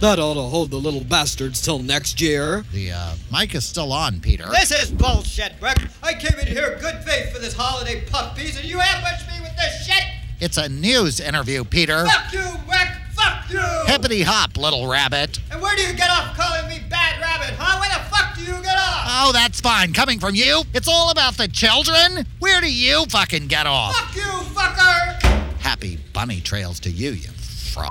[0.00, 2.64] That ought to hold the little bastards till next year.
[2.72, 4.46] The uh, mic is still on, Peter.
[4.50, 5.76] This is bullshit, Breck.
[6.02, 9.34] I came in here good faith for this holiday puff piece, and you ambushed me
[9.42, 10.19] with this shit.
[10.40, 12.06] It's a news interview, Peter.
[12.06, 12.96] Fuck you, Breck.
[13.12, 13.60] Fuck you.
[13.86, 15.38] Hippity hop, little rabbit.
[15.52, 17.78] And where do you get off calling me Bad Rabbit, huh?
[17.78, 19.04] Where the fuck do you get off?
[19.06, 19.92] Oh, that's fine.
[19.92, 22.26] Coming from you, it's all about the children.
[22.38, 23.94] Where do you fucking get off?
[23.94, 25.20] Fuck you, fucker.
[25.60, 27.90] Happy bunny trails to you, you fraud.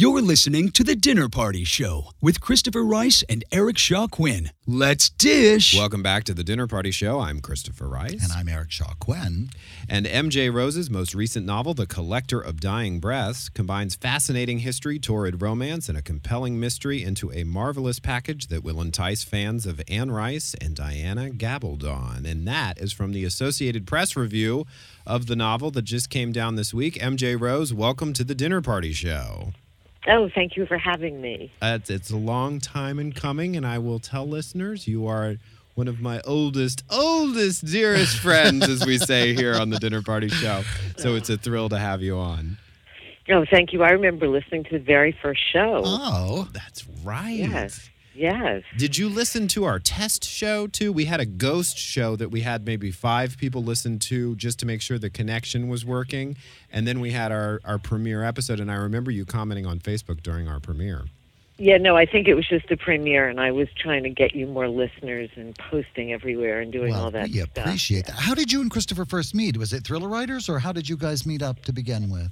[0.00, 4.50] You're listening to The Dinner Party Show with Christopher Rice and Eric Shaw Quinn.
[4.64, 5.76] Let's dish.
[5.76, 7.18] Welcome back to the Dinner Party Show.
[7.18, 8.22] I'm Christopher Rice.
[8.22, 9.50] And I'm Eric Shaw Quinn.
[9.88, 15.42] And MJ Rose's most recent novel, The Collector of Dying Breaths, combines fascinating history, torrid
[15.42, 20.12] romance, and a compelling mystery into a marvelous package that will entice fans of Anne
[20.12, 22.24] Rice and Diana Gabaldon.
[22.24, 24.64] And that is from the Associated Press review
[25.04, 27.00] of the novel that just came down this week.
[27.00, 29.54] MJ Rose, welcome to the Dinner Party Show.
[30.08, 31.52] Oh, thank you for having me.
[31.60, 35.36] Uh, it's, it's a long time in coming, and I will tell listeners you are
[35.74, 40.28] one of my oldest, oldest, dearest friends, as we say here on the Dinner Party
[40.28, 40.62] Show.
[40.96, 42.56] So it's a thrill to have you on.
[43.30, 43.82] Oh, thank you.
[43.82, 45.82] I remember listening to the very first show.
[45.84, 47.34] Oh, that's right.
[47.36, 47.90] Yes.
[48.18, 48.64] Yes.
[48.76, 50.92] Did you listen to our test show too?
[50.92, 54.66] We had a ghost show that we had maybe five people listen to just to
[54.66, 56.36] make sure the connection was working.
[56.72, 58.58] And then we had our, our premiere episode.
[58.58, 61.04] And I remember you commenting on Facebook during our premiere.
[61.60, 64.32] Yeah, no, I think it was just the premiere, and I was trying to get
[64.32, 67.66] you more listeners and posting everywhere and doing well, all that we stuff.
[67.66, 68.14] appreciate that.
[68.14, 69.56] How did you and Christopher first meet?
[69.56, 72.30] Was it Thriller Writers, or how did you guys meet up to begin with?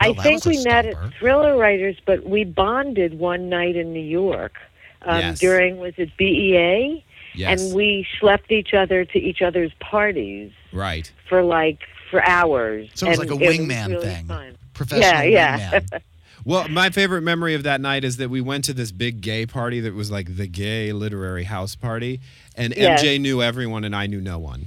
[0.00, 4.54] I think we met at Thriller Writers, but we bonded one night in New York
[5.02, 5.38] um, Yes.
[5.38, 7.60] during was it BEA, Yes.
[7.62, 11.10] and we schlepped each other to each other's parties right.
[11.28, 11.80] for like
[12.10, 12.88] for hours.
[12.94, 14.26] So it was and like a wingman really thing.
[14.26, 14.56] fun.
[14.74, 15.80] Professional yeah, yeah.
[15.80, 16.02] wingman.
[16.44, 19.44] Well, my favorite memory of that night is that we went to this big gay
[19.44, 22.20] party that was like the gay literary house party.
[22.56, 23.02] And Yes.
[23.02, 24.66] MJ knew everyone and I knew no one.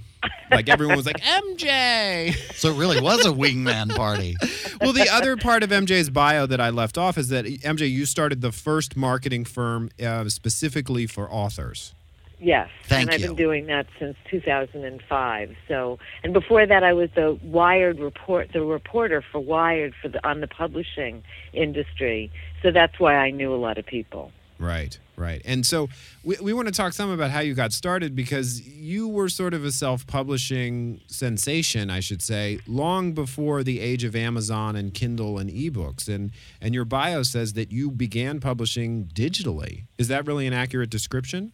[0.50, 2.36] Like everyone was like, MJ.
[2.62, 4.38] So it really was a wingman party.
[4.82, 8.06] Well, the other part of MJ's bio that I left off is that MJ, you
[8.06, 11.96] started the first marketing firm uh, specifically for authors.
[12.42, 13.28] Yes, Thank and I've you.
[13.28, 15.56] been doing that since 2005.
[15.68, 20.28] So, and before that, I was the Wired report, the reporter for Wired for the
[20.28, 22.32] on the publishing industry.
[22.64, 24.32] So that's why I knew a lot of people.
[24.58, 25.42] Right, right.
[25.46, 25.88] And so
[26.24, 29.54] we, we want to talk some about how you got started because you were sort
[29.54, 34.94] of a self publishing sensation, I should say, long before the age of Amazon and
[34.94, 36.14] Kindle and ebooks.
[36.14, 39.84] And, and your bio says that you began publishing digitally.
[39.98, 41.54] Is that really an accurate description?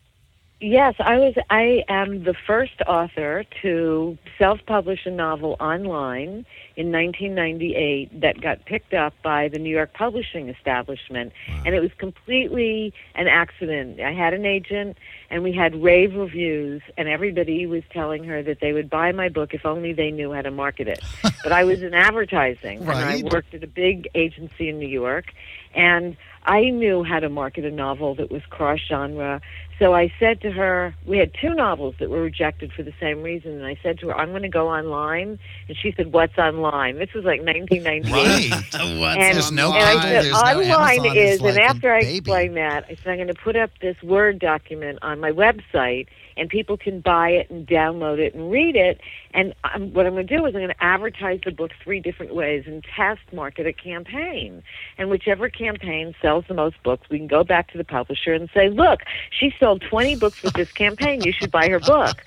[0.60, 1.36] Yes, I was.
[1.52, 8.94] I am the first author to self-publish a novel online in 1998 that got picked
[8.94, 11.34] up by the New York Publishing Establishment,
[11.66, 14.00] and it was completely an accident.
[14.00, 14.96] I had an agent,
[15.32, 19.28] and we had rave reviews, and everybody was telling her that they would buy my
[19.28, 21.00] book if only they knew how to market it.
[21.44, 25.34] but I was in advertising, and I worked at a big agency in New York,
[25.74, 29.42] and I knew how to market a novel that was cross genre.
[29.80, 33.22] So I said to her, we had two novels that were rejected for the same
[33.22, 33.52] reason.
[33.52, 35.38] And I said to her, I'm going to go online.
[35.68, 36.98] And she said, What's online?
[36.98, 38.12] This was like 1998.
[38.12, 38.64] Right.
[39.18, 41.64] And, There's no and I Kindle, said, there's no online Amazon, is, it's like and
[41.64, 42.18] after I baby.
[42.18, 46.08] explained that, I said, I'm going to put up this Word document on my website,
[46.38, 49.02] and people can buy it and download it and read it.
[49.34, 52.00] And I'm, what I'm going to do is I'm going to advertise the book three
[52.00, 54.64] different ways and test market a campaign.
[54.98, 58.50] And whichever campaign sells the most books, we can go back to the publisher and
[58.54, 61.22] say, look, she sold 20 books with this campaign.
[61.22, 62.24] You should buy her book.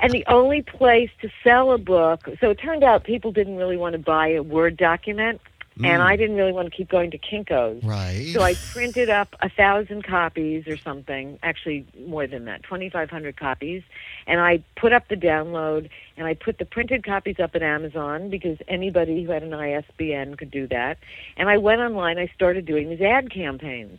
[0.00, 3.76] And the only place to sell a book, so it turned out people didn't really
[3.76, 5.40] want to buy a Word document.
[5.86, 7.82] And I didn't really want to keep going to Kinko's.
[7.84, 8.32] Right.
[8.32, 13.82] So I printed up a thousand copies or something, actually more than that, 2,500 copies,
[14.26, 18.30] and I put up the download and I put the printed copies up at Amazon
[18.30, 20.98] because anybody who had an ISBN could do that.
[21.36, 23.98] And I went online, I started doing these ad campaigns.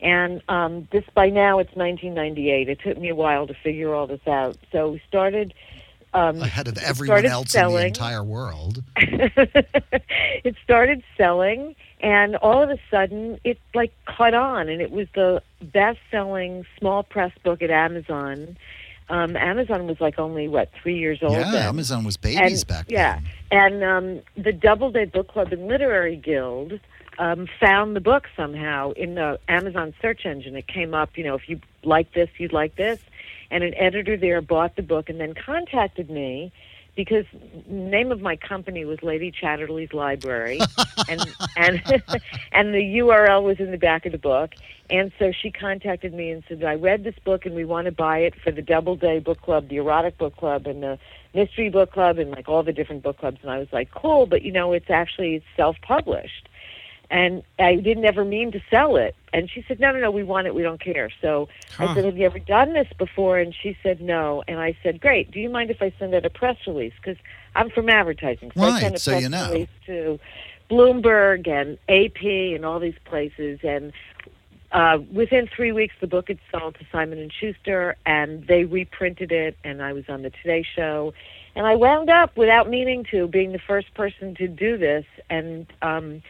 [0.00, 2.68] And um, this by now it's 1998.
[2.68, 4.56] It took me a while to figure all this out.
[4.72, 5.52] So we started.
[6.12, 8.82] Um, Ahead of everyone else in the entire world.
[8.96, 15.06] it started selling and all of a sudden it like caught on and it was
[15.14, 18.56] the best selling small press book at amazon
[19.08, 21.66] um, amazon was like only what three years old Yeah, then.
[21.66, 22.96] Amazon was babies and, back then.
[22.96, 23.20] yeah
[23.50, 26.80] and um, the doubleday book club and literary guild
[27.18, 31.34] um, found the book somehow in the amazon search engine it came up you know
[31.34, 32.98] if you like this you'd like this
[33.50, 36.52] and an editor there bought the book and then contacted me
[36.96, 40.60] because the name of my company was Lady Chatterley's Library,
[41.08, 41.20] and
[41.56, 41.82] and
[42.52, 44.50] and the URL was in the back of the book.
[44.90, 47.92] And so she contacted me and said, "I read this book, and we want to
[47.92, 50.98] buy it for the Doubleday Book Club, the Erotic Book Club, and the
[51.32, 54.26] Mystery Book Club, and like all the different book clubs." And I was like, "Cool,"
[54.26, 56.49] but you know, it's actually self-published.
[57.10, 59.16] And I didn't ever mean to sell it.
[59.32, 60.54] And she said, No, no, no, we want it.
[60.54, 61.10] We don't care.
[61.20, 63.38] So I said, Have you ever done this before?
[63.38, 64.44] And she said, No.
[64.46, 65.30] And I said, Great.
[65.32, 66.92] Do you mind if I send out a press release?
[66.96, 67.16] Because
[67.56, 68.52] I'm from advertising.
[68.54, 69.50] So I Right, sent a so press you know.
[69.50, 70.20] release to
[70.70, 73.58] Bloomberg and AP and all these places.
[73.64, 73.92] And
[74.72, 79.32] uh, within three weeks, the book had sold to Simon and Schuster, and they reprinted
[79.32, 79.56] it.
[79.64, 81.12] And I was on the Today Show,
[81.56, 85.04] and I wound up, without meaning to, being the first person to do this.
[85.28, 86.22] And um,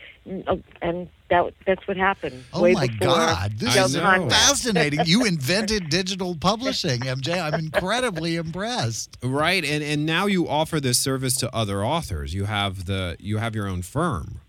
[0.82, 2.44] and that that's what happened.
[2.52, 5.00] Oh way my God, this is fascinating.
[5.06, 7.40] You invented digital publishing, MJ.
[7.40, 9.16] I'm incredibly impressed.
[9.22, 12.34] Right, and and now you offer this service to other authors.
[12.34, 14.40] You have the you have your own firm.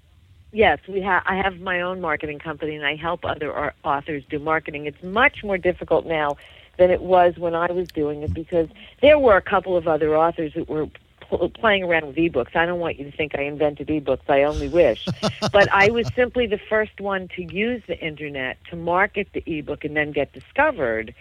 [0.51, 1.23] Yes, we have.
[1.25, 4.85] I have my own marketing company, and I help other authors do marketing.
[4.85, 6.35] It's much more difficult now
[6.77, 8.67] than it was when I was doing it because
[9.01, 10.87] there were a couple of other authors that were
[11.19, 12.55] pl- playing around with ebooks.
[12.55, 14.27] I don't want you to think I invented ebooks.
[14.29, 15.05] I only wish,
[15.51, 19.83] but I was simply the first one to use the internet to market the ebook
[19.85, 21.13] and then get discovered,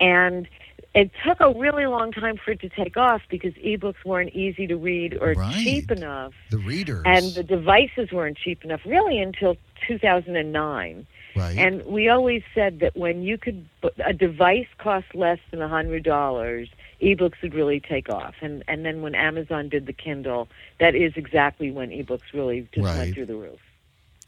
[0.00, 0.48] and.
[0.94, 4.66] It took a really long time for it to take off because ebooks weren't easy
[4.66, 5.54] to read or Right.
[5.64, 7.00] cheap enough The readers.
[7.06, 9.56] and the devices weren't cheap enough really until
[9.88, 11.56] 2009 right.
[11.56, 13.66] and we always said that when you could
[14.04, 16.68] a device cost less than a hundred dollars
[17.00, 21.12] ebooks would really take off and and then when amazon did the kindle that is
[21.16, 22.98] exactly when ebooks really just Right.
[22.98, 23.60] went through the roof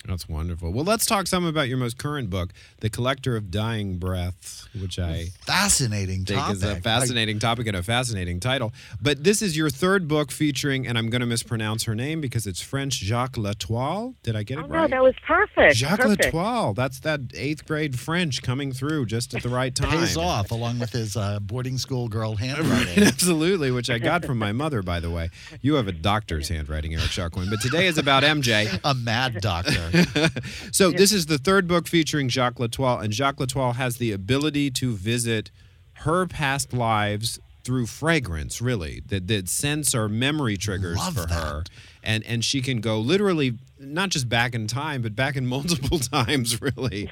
[0.07, 0.71] That's wonderful.
[0.71, 4.99] Well, let's talk some about your most current book, The Collector of Dying Breaths, which
[4.99, 6.83] I fascinating think is a topic.
[6.83, 8.73] fascinating topic and a fascinating title.
[9.01, 12.47] But this is your third book featuring, and I'm going to mispronounce her name because
[12.47, 14.15] it's French, Jacques L'Etoile.
[14.23, 14.91] Did I get it oh right?
[14.91, 16.27] no that was perfect Jacques perfect.
[16.27, 16.75] L'Etoile.
[16.75, 19.91] That's that eighth grade French coming through just at the right time.
[19.91, 23.05] Pays off along with his uh, boarding school girl handwriting.
[23.05, 25.31] Absolutely, which I got from my mother, by the way.
[25.63, 27.49] You have a doctor's handwriting, Eric Shaw Quinn.
[27.49, 28.79] But today is about MJ.
[28.85, 29.91] A mad doctor.
[30.73, 34.71] so this is the third book featuring Jacques L'Etoile, and Jacques L'Etoile has the ability
[34.73, 35.51] to visit
[35.99, 39.03] her past lives through fragrance, really.
[39.07, 41.65] That that sense or memory triggers Love for her.
[42.03, 45.99] And and she can go literally not just back in time, but back in multiple
[45.99, 47.11] times, really.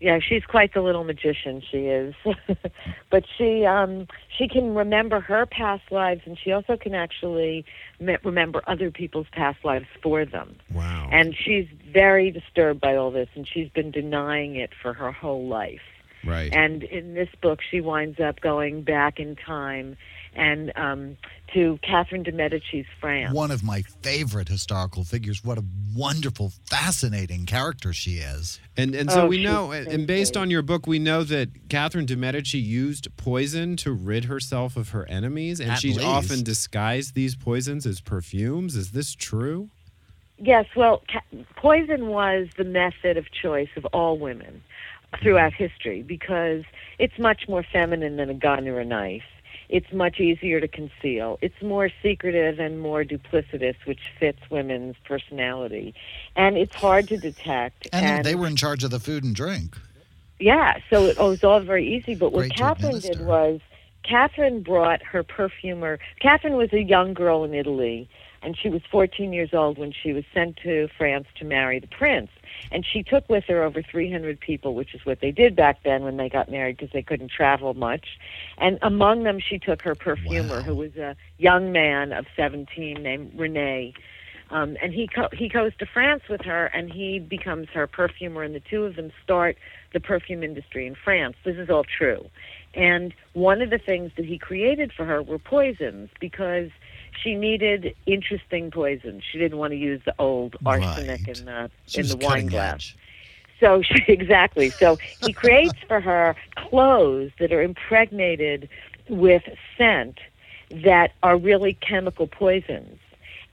[0.00, 1.60] Yeah, she's quite the little magician.
[1.68, 2.14] She is,
[3.10, 4.06] but she um,
[4.36, 7.64] she can remember her past lives, and she also can actually
[7.98, 10.56] me- remember other people's past lives for them.
[10.72, 11.08] Wow!
[11.10, 15.48] And she's very disturbed by all this, and she's been denying it for her whole
[15.48, 15.80] life.
[16.24, 16.52] Right.
[16.52, 19.96] And in this book, she winds up going back in time
[20.34, 21.16] and um,
[21.54, 23.34] to Catherine de Medici's France.
[23.34, 25.44] One of my favorite historical figures.
[25.44, 28.60] What a wonderful, fascinating character she is.
[28.76, 31.68] And and so Oh, we know, so and based on your book, we know that
[31.68, 36.04] Catherine de Medici used poison to rid herself of her enemies, and At she least.
[36.04, 38.76] often disguised these poisons as perfumes.
[38.76, 39.70] Is this true?
[40.38, 44.62] Yes, well, ca- poison was the method of choice of all women
[45.22, 45.64] throughout mm-hmm.
[45.64, 46.62] history because
[46.98, 49.22] it's much more feminine than a gun or a knife.
[49.68, 51.38] It's much easier to conceal.
[51.42, 55.94] It's more secretive and more duplicitous, which fits women's personality.
[56.36, 57.88] And it's hard to detect.
[57.92, 59.76] And, they were in charge of the food and drink.
[60.40, 62.14] Yeah, so it oh, was all very easy.
[62.14, 63.60] But what Great Catherine did was
[64.04, 65.98] Catherine brought her perfumer.
[66.20, 68.08] Catherine was a young girl in Italy,
[68.42, 71.88] and she was 14 years old when she was sent to France to marry the
[71.88, 72.30] prince.
[72.70, 76.02] And she took with her over 300 people, which is what they did back then
[76.02, 78.06] when they got married because they couldn't travel much.
[78.58, 83.32] And among them, she took her perfumer, who was a young man of 17 named
[83.36, 83.94] Rene.
[84.50, 88.42] Um, and he co- he goes to France with her, and he becomes her perfumer,
[88.42, 89.56] and the two of them start
[89.92, 91.36] the perfume industry in France.
[91.44, 92.30] This is all true.
[92.74, 96.70] And one of the things that he created for her were poisons because
[97.22, 99.22] she needed interesting poisons.
[99.30, 102.74] She didn't want to use the old arsenic in the She in the wine glass.
[102.74, 102.96] edge.
[103.60, 104.70] So she, exactly.
[104.70, 108.68] So he creates for her clothes that are impregnated
[109.08, 109.42] with
[109.76, 110.18] scent
[110.70, 112.98] that are really chemical poisons.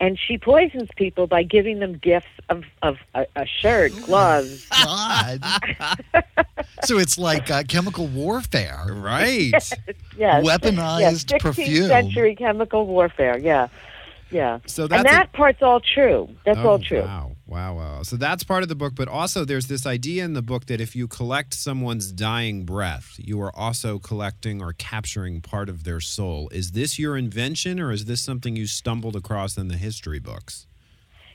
[0.05, 4.67] And she poisons people by giving them gifts of, of a, a shirt, gloves.
[4.69, 5.43] God.
[6.83, 8.85] so it's like uh, chemical warfare.
[8.91, 9.51] Right.
[9.51, 10.45] yes.
[10.45, 11.87] Weaponized yes, 16th perfume.
[11.87, 13.39] century chemical warfare.
[13.39, 13.69] Yeah.
[14.29, 14.59] Yeah.
[14.67, 16.29] So and that part's all true.
[16.45, 17.01] That's Oh, all true.
[17.01, 18.03] Wow, wow, wow.
[18.03, 20.81] So that's part of the book, but also there's this idea in the book that
[20.81, 25.99] if you collect someone's dying breath, you are also collecting or capturing part of their
[25.99, 26.49] soul.
[26.49, 30.67] Is this your invention, or is this something you stumbled across in the history books?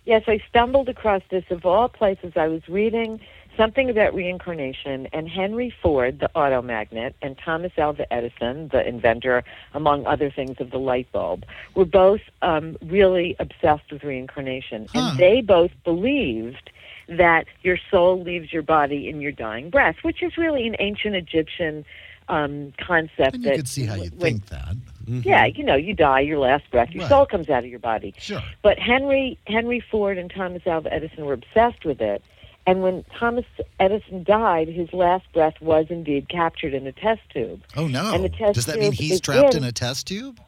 [0.05, 2.33] Yes, I stumbled across this of all places.
[2.35, 3.21] I was reading
[3.61, 9.45] something about reincarnation, and Henry Ford, the auto magnate, and Thomas Alva Edison, the inventor,
[9.75, 11.45] among other things, of the light bulb,
[11.75, 14.87] were both um, really obsessed with reincarnation.
[14.93, 14.99] Huh.
[15.11, 16.71] And they both believed
[17.09, 21.15] that your soul leaves your body in your dying breath, which is really an ancient
[21.17, 21.85] Egyptian
[22.29, 24.75] um, concept And that you could see how you when- think that.
[25.07, 27.09] yeah, you know, you die, your last breath, your Right.
[27.11, 28.15] soul comes out of your body.
[28.19, 28.41] Sure.
[28.63, 32.23] But Henry Henry Ford and Thomas Alva Edison were obsessed with it.
[32.67, 33.47] And when Thomas
[33.81, 37.63] Edison died, his last breath was indeed captured in a test tube.
[37.77, 38.13] Oh no!
[38.15, 40.39] And the test Does that mean he's trapped in- in a test tube?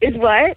[0.00, 0.56] Is what?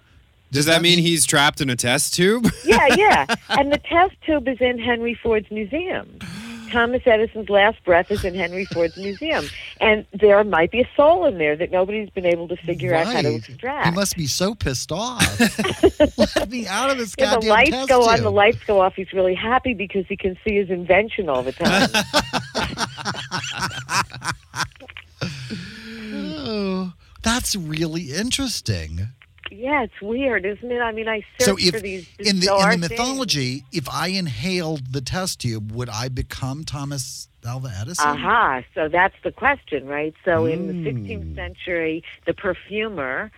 [0.52, 2.46] Does that mean he's trapped in a test tube?
[2.64, 3.26] Yeah, yeah.
[3.50, 6.18] and the test tube is in Henry Ford's museum.
[6.70, 9.44] Thomas Edison's last breath is in Henry Ford's museum.
[9.80, 13.06] And there might be a soul in there that nobody's been able to figure out
[13.06, 13.88] how to extract.
[13.88, 15.22] He must be so pissed off.
[16.18, 18.24] Let me out of this Yeah, the lights test go on, tube.
[18.24, 18.94] the lights go off.
[18.94, 21.90] He's really happy because he can see his invention all the time.
[26.48, 26.92] Oh,
[27.22, 29.08] that's really interesting.
[29.50, 30.80] Yeah, it's weird, isn't it?
[30.80, 32.90] I mean, I search So if for these in the in the things.
[32.90, 38.08] mythology, if I inhaled the test tube, would I become Thomas Alva Edison?
[38.10, 40.14] Aha, so that's the question, right?
[40.24, 40.84] So in the Mm.
[40.84, 43.30] 16th century, the perfumer,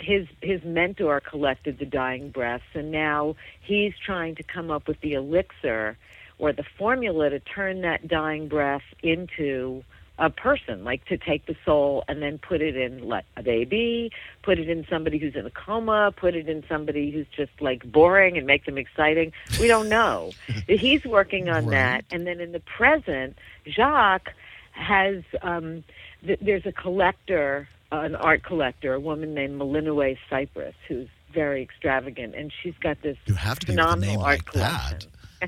[0.00, 5.00] his his mentor collected the dying breaths, and now he's trying to come up with
[5.02, 5.98] the elixir
[6.38, 9.84] or the formula to turn that dying breath into
[10.20, 14.12] a person, like to take the soul and then put it in let a baby,
[14.42, 17.90] put it in somebody who's in a coma, put it in somebody who's just like
[17.90, 19.32] boring and make them exciting.
[19.58, 20.32] We don't know.
[20.68, 24.34] He's working on that, and then in the present, Jacques
[24.72, 25.82] has um,
[26.24, 31.62] th- there's a collector, uh, an art collector, a woman named Malinoway Cypress, who's very
[31.62, 35.06] extravagant, and she's got this You have to be with a phenomenal art like that.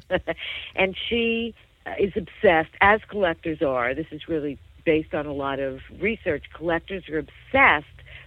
[0.08, 0.34] collection.
[0.76, 1.54] and she
[1.84, 3.92] Uh, is obsessed, as collectors are.
[3.92, 6.44] This is really based on a lot of research.
[6.54, 7.86] Collectors are obsessed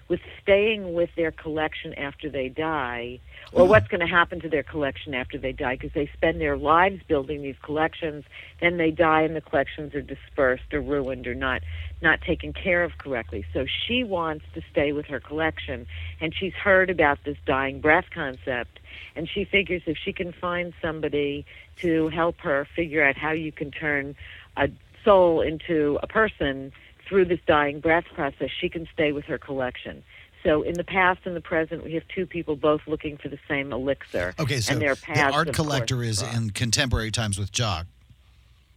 [0.09, 3.19] with staying with their collection after they die,
[3.53, 3.69] or mm.
[3.69, 7.01] what's going to happen to their collection after they die, because they spend their lives
[7.07, 8.25] building these collections,
[8.59, 11.61] then they die, and the collections are dispersed or ruined or not
[12.01, 13.45] not taken care of correctly.
[13.53, 15.87] So she wants to stay with her collection,
[16.19, 18.79] and she's heard about this dying breath concept,
[19.15, 21.45] and she figures if she can find somebody
[21.81, 24.15] to help her figure out how you can turn
[24.57, 24.69] a
[25.03, 26.71] soul into a person
[27.07, 30.03] through this dying breath process, she can stay with her collection.
[30.43, 33.39] So in the past and the present, we have two people both looking for the
[33.47, 34.33] same elixir.
[34.39, 37.87] Okay, so and their the art of course, collector is in contemporary times with Jacques.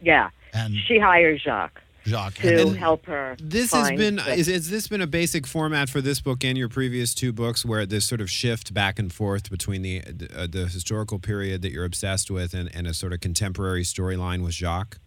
[0.01, 3.35] Yeah, And she hires Jacques Jacques to and- help her.
[3.41, 6.57] This has been the- is, has this been a basic format for this book and
[6.57, 10.01] your previous two books, where this sort of shift back and forth between the
[10.35, 14.43] uh, the historical period that you're obsessed with and, and a sort of contemporary storyline
[14.43, 14.97] with Jacques.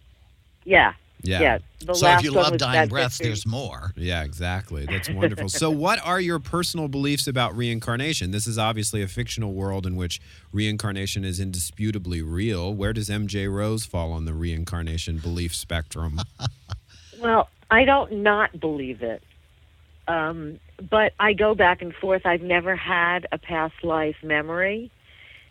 [0.65, 1.41] yeah, Yeah.
[1.41, 1.57] yeah.
[1.85, 3.27] The so if you love dying breaths, history.
[3.27, 3.91] there's more.
[3.97, 4.85] Yeah, exactly.
[4.85, 5.49] That's wonderful.
[5.49, 8.31] so, what are your personal beliefs about reincarnation?
[8.31, 10.21] This is obviously a fictional world in which
[10.53, 12.73] reincarnation is indisputably real.
[12.73, 16.21] Where does MJ Rose fall on the reincarnation belief spectrum?
[17.23, 19.23] Well, I don't not believe it.
[20.07, 20.59] Um,
[20.89, 22.25] but I go back and forth.
[22.25, 24.91] I've never had a past life memory.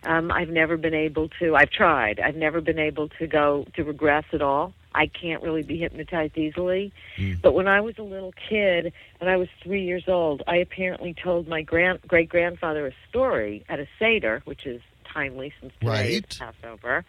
[0.04, 1.56] Um, I've never been able to.
[1.56, 2.20] I've tried.
[2.20, 4.74] I've never been able to go to regress at all.
[4.94, 6.92] I can't really be hypnotized easily.
[7.40, 11.14] But when I was a little kid and I was three years old, I apparently
[11.14, 14.82] told my grand great grandfather a story at a seder, which is
[15.12, 16.26] timely since today Right.
[16.30, 17.04] is Passover.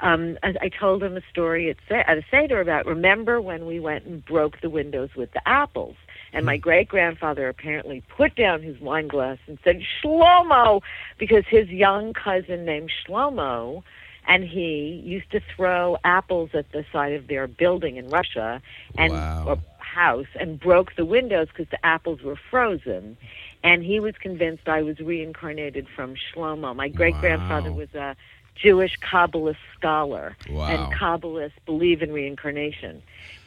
[0.00, 3.66] Um, I, I told him a story at, Se- at a seder about remember when
[3.66, 5.96] we went and broke the windows with the apples.
[6.32, 10.82] And my great grandfather apparently put down his wine glass and said, Shlomo,
[11.18, 13.82] because his young cousin named Shlomo
[14.28, 18.60] and he used to throw apples at the side of their building in Russia
[18.98, 19.58] and or
[19.96, 23.16] house and broke the windows because the apples were frozen.
[23.64, 26.76] And he was convinced I was reincarnated from Shlomo.
[26.76, 27.78] My great grandfather Wow.
[27.78, 28.16] was a
[28.62, 30.66] Jewish Kabbalist scholar, Wow.
[30.68, 33.02] and Kabbalists believe in reincarnation.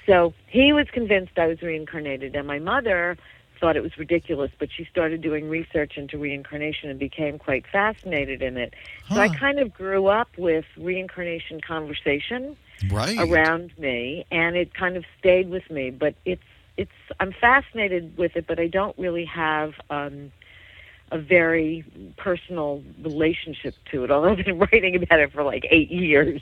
[0.08, 3.16] So he was convinced I was reincarnated, and my mother
[3.60, 8.42] thought it was ridiculous, but she started doing research into reincarnation and became quite fascinated
[8.42, 8.74] in it.
[9.14, 12.56] So I kind of grew up with reincarnation conversation
[12.90, 13.18] Right.
[13.20, 15.90] around me, and it kind of stayed with me.
[15.92, 16.42] But it's
[16.78, 20.32] it's I'm fascinated with it, but I don't really have um,
[21.12, 21.84] a very
[22.18, 24.12] personal relationship to it.
[24.12, 26.42] Although I've been writing about it for like eight years.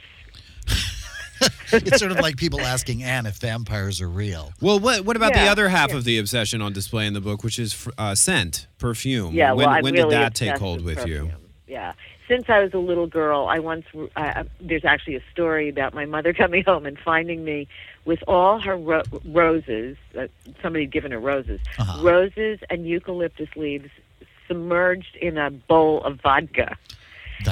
[1.71, 4.53] it's sort of like people asking Anne if vampires are real.
[4.61, 5.97] Well, what what about the other half yeah.
[5.97, 9.33] of the obsession on display in the book, which is uh, scent, perfume?
[9.33, 11.31] Yeah, when well, I'm when really did that take hold with you?
[11.67, 11.93] Yeah.
[12.28, 13.86] Since I was a little girl, I once
[14.17, 17.67] uh, there's actually a story about my mother coming home and finding me
[18.05, 19.95] with all her ro- roses.
[20.17, 20.28] Uh,
[20.61, 22.01] somebody had given her roses, Uh-huh.
[22.03, 23.89] roses and eucalyptus leaves
[24.47, 26.78] submerged in a bowl of vodka.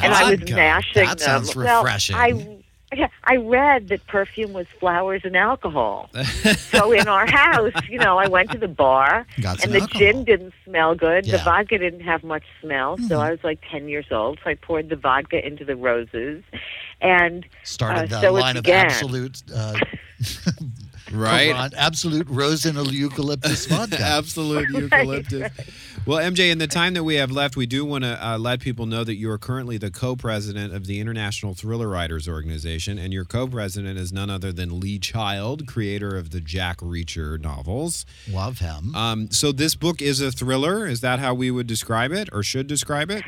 [0.02, 1.46] and I was mashing That them.
[1.46, 2.16] sounds Well, refreshing.
[2.16, 2.64] I
[2.96, 6.10] Yeah, I read that perfume was flowers and alcohol.
[6.72, 10.00] so in our house, you know, I went to the bar, Got and the alcohol.
[10.00, 11.26] gin didn't smell good.
[11.26, 11.36] The Yeah.
[11.38, 11.46] Mm-hmm.
[11.46, 12.98] vodka didn't have much smell.
[13.08, 14.40] So I was like ten years old.
[14.44, 16.44] So I poured the vodka into the roses,
[17.02, 19.42] and Started uh, the so line of absolute.
[19.54, 19.78] Uh,
[21.12, 21.54] Right.
[21.54, 24.02] Quran, absolute rosin eucalyptus vodka.
[24.02, 25.52] Absolute eucalyptus.
[26.06, 28.60] Well, MJ, in the time that we have left, we do want to uh, let
[28.60, 33.12] people know that you are currently the co-president of the International Thriller Writers Organization, and
[33.12, 38.06] your co-president is none other than Lee Child, creator of the Jack Reacher novels.
[38.30, 38.96] Love him.
[38.96, 40.86] Um, so this book is a thriller.
[40.86, 43.24] Is that how we would describe it, or should describe it?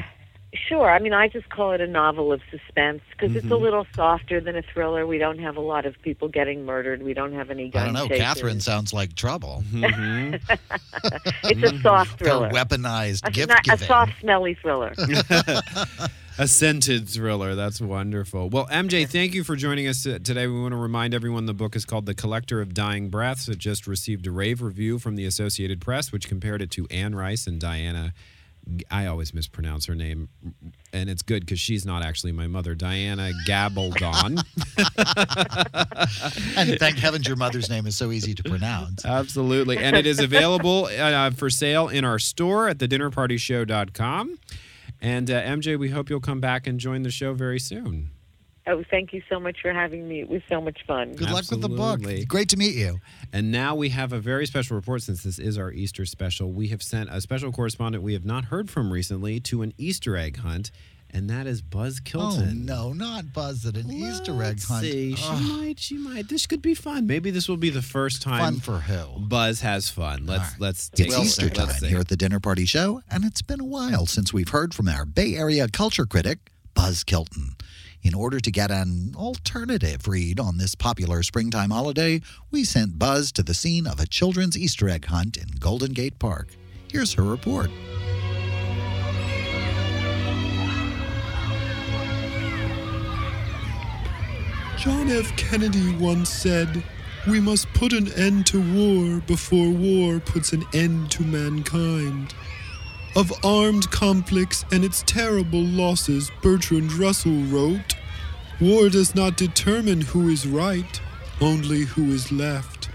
[0.67, 0.89] Sure.
[0.89, 3.63] I mean, I just call it a novel of suspense because it's a Mm-hmm.
[3.63, 5.05] little softer than a thriller.
[5.07, 7.01] We don't have a lot of people getting murdered.
[7.03, 8.07] We don't have any gun I don't know.
[8.07, 8.23] chases.
[8.23, 9.63] Catherine sounds like trouble.
[11.43, 12.49] It's a soft Her thriller.
[12.49, 14.93] weaponized A, gift not- a soft, smelly thriller.
[16.39, 17.55] A scented thriller.
[17.55, 18.49] That's wonderful.
[18.49, 20.45] Well, MJ, thank you for joining us uh, today.
[20.45, 23.47] We want to remind everyone the book is called The Collector of Dying Breaths.
[23.49, 27.15] It just received a rave review from the Associated Press, which compared it to Anne
[27.15, 28.13] Rice and Diana.
[28.91, 30.29] I always mispronounce her name,
[30.93, 34.43] and it's good because she's not actually my mother, Diana Gabaldon.
[36.57, 39.05] and thank heavens your mother's name is so easy to pronounce.
[39.05, 39.77] Absolutely.
[39.77, 44.39] And it is available uh, for sale in our store at thedinnerpartyshow.com.
[45.01, 48.11] And uh, MJ, we hope you'll come back and join the show very soon.
[48.67, 50.21] Oh, thank you so much for having me.
[50.21, 51.13] It was so much fun.
[51.13, 52.01] Good luck with the book.
[52.27, 52.99] Great to meet you.
[53.33, 56.51] And now we have a very special report since this is our Easter special.
[56.51, 60.15] We have sent a special correspondent we have not heard from recently to an Easter
[60.15, 60.71] egg hunt,
[61.09, 62.67] and that is Buzz Kilton.
[62.69, 64.83] Oh no, not Buzz at an Easter egg hunt.
[64.83, 65.15] see.
[65.15, 65.41] She Ugh.
[65.57, 65.79] might.
[65.79, 66.29] She might.
[66.29, 67.07] This could be fun.
[67.07, 69.19] Maybe this will be the first time Fun for who?
[69.19, 70.25] Buzz has fun.
[70.25, 71.19] Let's let's take It's.
[71.19, 74.33] Easter time Let's here at the Dinner Party Show, and it's been a while since
[74.33, 77.55] we've heard from our Bay Area culture critic, Buzz Kilton.
[78.07, 83.33] In order to get an alternative read on this popular springtime holiday, we sent Buzz
[83.33, 86.55] to the scene of a children's Easter egg hunt in Golden Gate Park.
[86.89, 87.69] Here's her report.
[94.77, 95.35] John F.
[95.35, 96.81] Kennedy once said,
[97.27, 102.33] We must put an end to war before war puts an end to mankind.
[103.17, 107.96] Of armed conflicts and its terrible losses, Bertrand Russell wrote,
[108.59, 110.99] War does not determine who is right,
[111.39, 112.89] only who is left.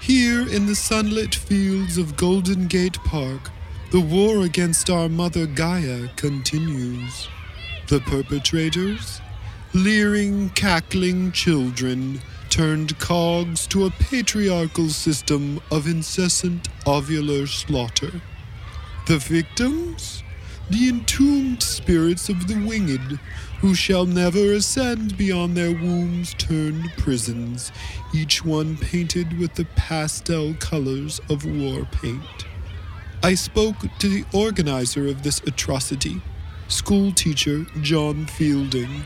[0.00, 3.50] Here in the sunlit fields of Golden Gate Park,
[3.92, 7.28] the war against our mother Gaia continues.
[7.86, 9.20] The perpetrators?
[9.72, 12.20] Leering, cackling children
[12.50, 18.20] turned cogs to a patriarchal system of incessant ovular slaughter.
[19.06, 20.24] The victims?
[20.70, 23.18] The entombed spirits of the winged,
[23.60, 27.72] who shall never ascend beyond their wombs turned prisons,
[28.14, 32.46] each one painted with the pastel colors of war paint.
[33.22, 36.22] I spoke to the organizer of this atrocity,
[36.68, 39.02] school teacher John Fielding.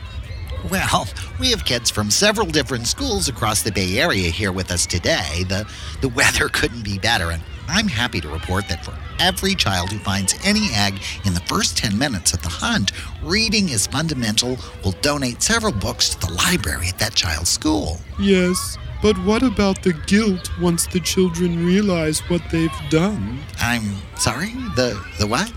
[0.69, 1.07] Well,
[1.39, 5.43] we have kids from several different schools across the Bay Area here with us today.
[5.49, 5.67] The
[6.01, 9.99] the weather couldn't be better, and I'm happy to report that for every child who
[9.99, 12.91] finds any egg in the first 10 minutes of the hunt,
[13.21, 17.99] reading is fundamental will donate several books to the library at that child's school.
[18.19, 23.39] Yes, but what about the guilt once the children realize what they've done?
[23.59, 24.53] I'm sorry?
[24.75, 25.51] The the what?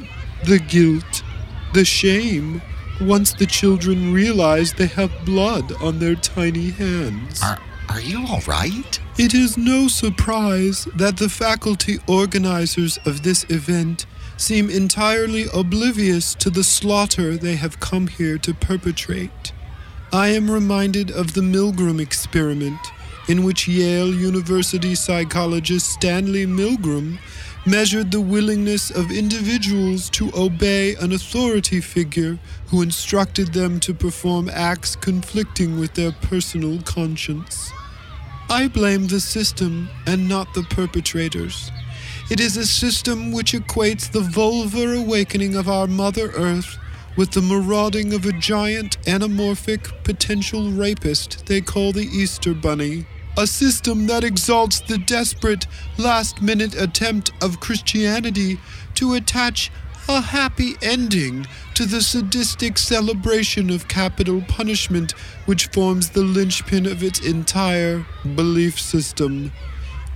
[0.45, 1.23] The guilt,
[1.73, 2.61] the shame,
[3.01, 7.43] once the children realize they have blood on their tiny hands.
[7.43, 7.59] Are
[7.97, 9.01] are you all right?
[9.17, 14.05] It is no surprise that the faculty organizers of this event
[14.37, 19.53] seem entirely oblivious to the slaughter they have come here to perpetrate.
[20.13, 22.79] I am reminded of the Milgram experiment,
[23.29, 27.19] in which Yale University psychologist Stanley Milgram
[27.65, 34.51] measured the willingness of individuals to obey an authority figure who instructed them to perform
[34.53, 37.73] acts conflicting with their personal conscience.
[38.49, 41.73] I blame the system and not the perpetrators.
[42.31, 46.79] It is a system which equates the vulvar awakening of our Mother Earth
[47.17, 53.07] with the marauding of a giant anamorphic potential rapist they call the Easter Bunny.
[53.37, 55.67] A system that exalts the desperate,
[55.99, 58.61] last minute attempt of Christianity
[58.95, 59.73] to attach
[60.09, 65.13] a happy ending to the sadistic celebration of capital punishment
[65.47, 68.05] which forms the linchpin of its entire
[68.35, 69.53] belief system.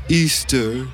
[0.09, 0.87] Easter.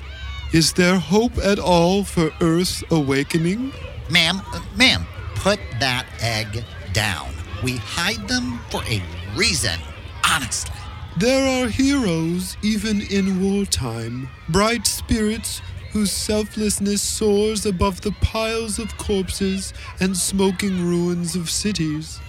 [0.53, 3.73] Is there hope at all for Earth's awakening?
[4.09, 7.29] Ma'am, uh, ma'am, put that egg down.
[7.63, 9.01] We hide them for a
[9.35, 9.79] reason.
[10.23, 10.71] honestly.
[11.17, 15.61] There are heroes even in wartime, bright spirits
[15.97, 22.19] whose selflessness soars above the piles of corpses and smoking ruins of cities.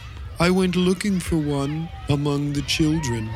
[0.40, 3.28] I went looking for one among the children.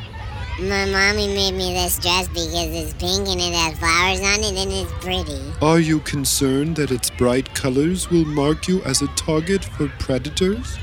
[0.58, 4.56] My mommy made me this dress because it's pink and it has flowers on it
[4.56, 5.52] and it's pretty.
[5.60, 10.78] Are you concerned that its bright colors will mark you as a target for predators?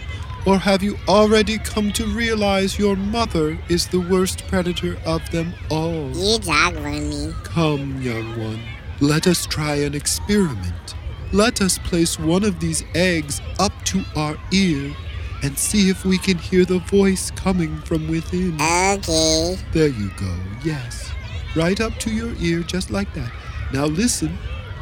[0.46, 5.56] Or have you already come to realize your mother is the worst predator of them
[5.72, 6.12] all?
[6.12, 7.34] You for me.
[7.44, 8.79] Come, young one.
[9.02, 10.96] Let us try an experiment.
[11.32, 14.94] Let us place one of these eggs up to our ear
[15.42, 18.56] and see if we can hear the voice coming from within.
[18.56, 19.58] Okay.
[19.72, 20.36] There you go.
[20.66, 21.12] Yes.
[21.56, 23.32] Right up to your ear, just like that.
[23.72, 24.38] Now listen.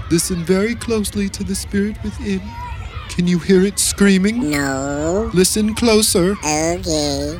[0.09, 2.41] Listen very closely to the spirit within.
[3.09, 4.49] Can you hear it screaming?
[4.49, 5.30] No.
[5.34, 6.32] Listen closer.
[6.43, 7.39] Okay.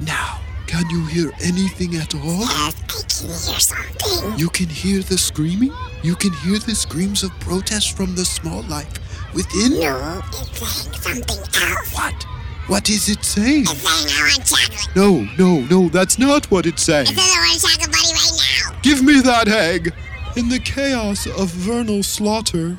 [0.00, 2.40] Now, can you hear anything at all?
[2.40, 4.38] Yes, I can hear something.
[4.38, 5.72] You can hear the screaming?
[6.02, 8.92] You can hear the screams of protest from the small life
[9.34, 9.80] within?
[9.80, 11.94] No, it's saying something else.
[11.94, 12.26] What?
[12.66, 13.62] What is it saying?
[13.62, 14.96] It's saying I want chocolate.
[14.96, 17.06] No, no, no, that's not what it's saying.
[17.06, 18.80] It says I want chocolate buddy right now.
[18.82, 19.94] Give me that egg!
[20.36, 22.76] In the chaos of vernal slaughter,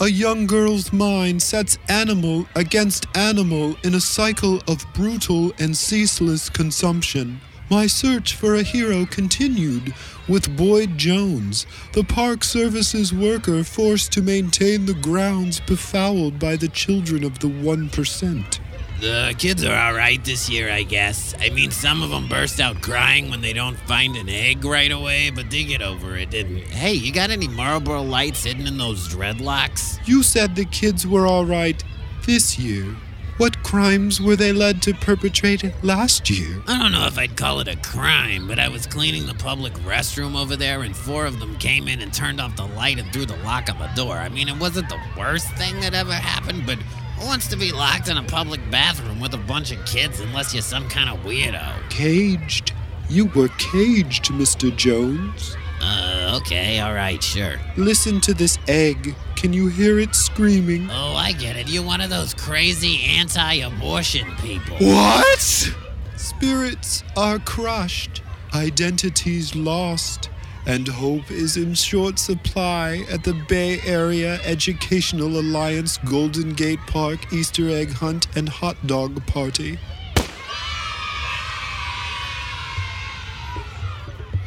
[0.00, 6.48] a young girl's mind sets animal against animal in a cycle of brutal and ceaseless
[6.48, 7.40] consumption.
[7.68, 9.92] My search for a hero continued
[10.28, 16.68] with Boyd Jones, the Park Services worker forced to maintain the grounds befouled by the
[16.68, 18.58] children of the 1%.
[19.00, 21.32] The kids are alright this year, I guess.
[21.38, 24.90] I mean, some of them burst out crying when they don't find an egg right
[24.90, 26.34] away, but they get over it.
[26.34, 30.00] And hey, you got any Marlboro lights hidden in those dreadlocks?
[30.04, 31.80] You said the kids were all right
[32.26, 32.96] this year.
[33.36, 36.60] What crimes were they led to perpetrate last year?
[36.66, 39.74] I don't know if I'd call it a crime, but I was cleaning the public
[39.74, 43.12] restroom over there, and four of them came in and turned off the light and
[43.12, 44.16] threw the lock on the door.
[44.16, 46.78] I mean, it wasn't the worst thing that ever happened, but
[47.18, 50.54] who wants to be locked in a public bathroom with a bunch of kids unless
[50.54, 51.90] you're some kind of weirdo?
[51.90, 52.72] Caged.
[53.08, 54.74] You were caged, Mr.
[54.74, 55.56] Jones.
[55.80, 57.54] Uh, okay, alright, sure.
[57.76, 59.14] Listen to this egg.
[59.36, 60.88] Can you hear it screaming?
[60.90, 61.68] Oh, I get it.
[61.68, 64.76] You're one of those crazy anti abortion people.
[64.78, 65.72] What?
[66.16, 70.28] Spirits are crushed, identities lost,
[70.68, 77.32] and hope is in short supply at the Bay Area Educational Alliance Golden Gate Park
[77.32, 79.78] Easter egg hunt and hot dog party.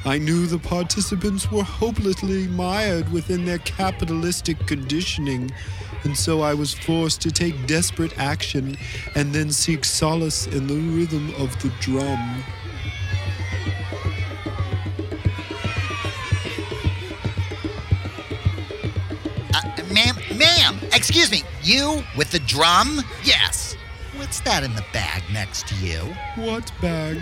[0.05, 5.51] I knew the participants were hopelessly mired within their capitalistic conditioning,
[6.03, 8.77] and so I was forced to take desperate action
[9.15, 12.43] and then seek solace in the rhythm of the drum.
[21.01, 21.41] Excuse me.
[21.63, 22.99] You with the drum?
[23.23, 23.75] Yes.
[24.17, 25.97] What's that in the bag next to you?
[26.35, 27.17] What bag?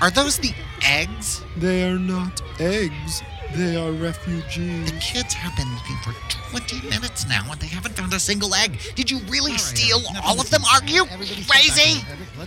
[0.00, 1.42] Are those the eggs?
[1.58, 3.22] They are not eggs.
[3.54, 4.90] They are refugees.
[4.90, 6.12] The kids have been looking for
[6.50, 8.78] 20 minutes now and they haven't found a single egg.
[8.94, 10.62] Did you really steal all of them?
[10.72, 11.04] Are you
[11.48, 12.00] crazy?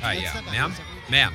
[0.04, 0.74] Uh, yeah, ma'am,
[1.12, 1.34] ma'am.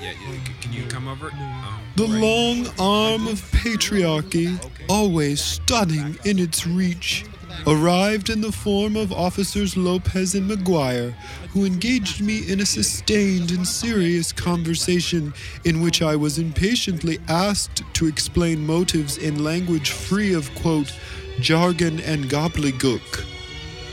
[0.00, 1.30] Yeah, yeah, c- can you come over?
[1.30, 4.58] Um, The long arm of patriarchy,
[4.88, 7.24] always stunning in its reach,
[7.66, 11.12] arrived in the form of officers Lopez and McGuire,
[11.50, 15.32] who engaged me in a sustained and serious conversation
[15.64, 20.92] in which I was impatiently asked to explain motives in language free of, quote,
[21.40, 23.24] jargon and gobbledygook.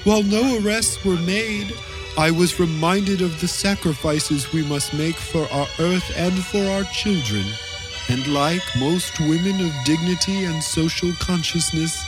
[0.03, 1.73] While no arrests were made,
[2.17, 6.83] I was reminded of the sacrifices we must make for our earth and for our
[6.85, 7.45] children.
[8.09, 12.03] And like most women of dignity and social consciousness,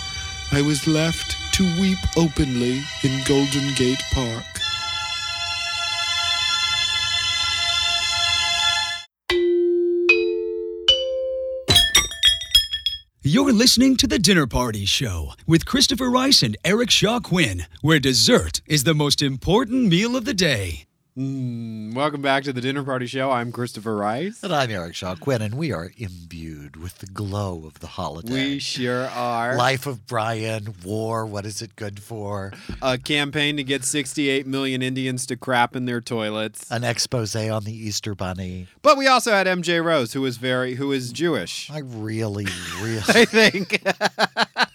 [0.52, 4.44] I was left to weep openly in Golden Gate Park.
[13.22, 18.02] You're listening to The Dinner Party Show with Christopher Rice and Eric Shaw Quinn, where
[18.02, 20.88] dessert is the most important meal of the day.
[21.18, 23.32] Mm, welcome back to the Dinner Party Show.
[23.32, 24.44] I'm Christopher Rice.
[24.44, 28.34] And I'm Eric Shaw Quinn, and we are imbued with the glow of the holiday.
[28.34, 29.56] We sure are.
[29.56, 32.52] Life of Brian, war, what is it good for?
[32.82, 36.70] A campaign to get 68 million Indians to crap in their toilets.
[36.70, 38.68] An expose on the Easter Bunny.
[38.82, 41.72] But we also had MJ Rose, who is very, who is Jewish.
[41.72, 42.48] I really,
[42.82, 43.00] really.
[43.08, 43.82] I think.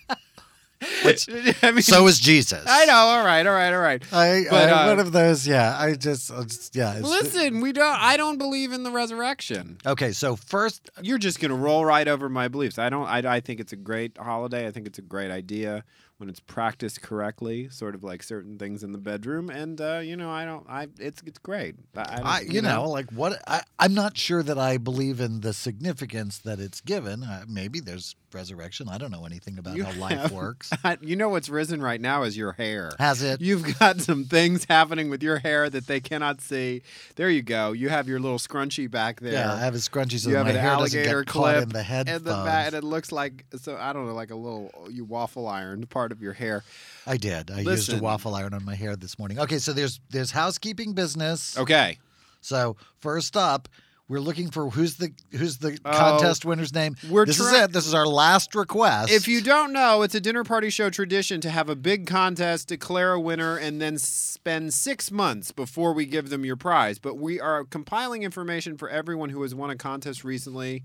[1.05, 1.29] Which-
[1.63, 2.65] I mean, so is Jesus.
[2.67, 2.95] I know.
[2.95, 3.47] All right.
[3.47, 3.73] All right.
[3.73, 4.03] All right.
[4.13, 5.77] I, But, I- uh, one of those, yeah.
[5.79, 6.99] I just, I just yeah.
[7.01, 7.97] Listen, we don't.
[8.01, 9.79] I don't believe in the resurrection.
[9.87, 12.79] Okay, so first, You're just gonna roll right over my beliefs.
[12.79, 13.07] I don't.
[13.07, 14.67] I, I think it's a great holiday.
[14.67, 15.85] I think it's a great idea
[16.21, 19.49] when it's practiced correctly, sort of like certain things in the bedroom.
[19.51, 20.67] And uh, you know, I don't.
[20.69, 21.77] I it's it's great.
[21.97, 23.41] I, I, I, you know, like what?
[23.49, 27.25] I, I'm not sure that I believe in the significance that it's given.
[27.25, 28.89] Uh, maybe there's resurrection.
[28.89, 30.71] I don't know anything about You how life have- works.
[31.01, 32.93] you know what's risen right now is your hair.
[32.99, 33.41] Has it?
[33.41, 36.83] You've got some things happening with your hair that they cannot see.
[37.17, 37.73] There you go.
[37.73, 39.33] You have your little scrunchie back there.
[39.33, 41.83] Yeah, I have a scrunchie so you have my an hair alligator clip in the
[41.83, 43.77] head and the back, and it looks like so.
[43.77, 46.65] I don't know, like a little you waffle ironed part of your hair.
[47.07, 47.51] I did.
[47.51, 49.39] I used a waffle iron on my hair this morning.
[49.39, 51.57] Okay, so there's there's housekeeping business.
[51.59, 51.99] Okay.
[52.41, 53.69] So first up,
[54.09, 56.97] we're looking for who's the who's the Oh, contest winner's name.
[57.09, 57.73] we're this is it.
[57.73, 59.13] This is our last request.
[59.13, 62.69] If you don't know, it's a dinner party show tradition to have a big contest,
[62.69, 66.99] declare a winner, and then spend six months before we give them your prize.
[66.99, 70.83] But we are compiling information for everyone who has won a contest recently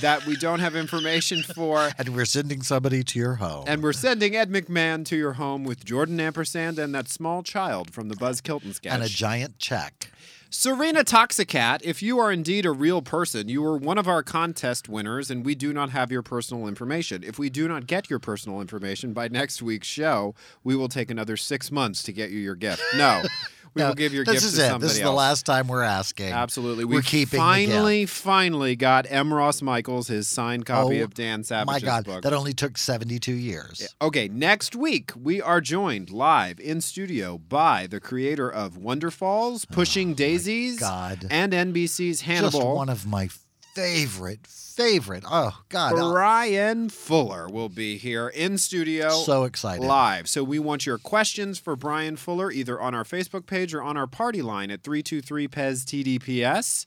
[0.00, 1.90] that we don't have information for.
[1.98, 3.64] and we're sending somebody to your home.
[3.66, 7.92] And we're sending Ed McMahon to your home with Jordan Ampersand and that small child
[7.92, 8.92] from the Buzz Kilton sketch.
[8.92, 10.10] and a giant check.
[10.52, 14.88] Serena Toxicat, if you are indeed a real person, you are one of our contest
[14.88, 17.22] winners, and we do not have your personal information.
[17.22, 21.08] If we do not get your personal information by next week's show, we will take
[21.08, 22.82] another six months to get you your gift.
[22.96, 23.22] No,
[23.74, 24.50] we No, will give your gift to it.
[24.50, 25.08] somebody This is else.
[25.10, 26.32] the last time we're asking.
[26.32, 29.32] Absolutely, We're we keeping the finally, finally got M.
[29.32, 32.22] Ross Michaels his signed copy Oh, of Dan Savage's My God, book.
[32.22, 33.94] that only took 72 years.
[34.02, 39.74] Okay, next week we are joined live in studio by the creator of Wonderfalls, oh
[39.74, 41.26] Pushing Daisies, Oh God.
[41.30, 42.50] and NBC's Hannibal.
[42.60, 43.28] Just one of my
[43.74, 44.46] favorite,
[44.80, 45.24] favorite.
[45.30, 49.10] Oh God, Bryan Fuller will be here in studio.
[49.10, 49.84] So excited.
[49.84, 50.28] Live.
[50.28, 53.96] So we want your questions for Bryan Fuller either on our Facebook page or on
[53.96, 56.86] our party line at 323 PEZ TDPS.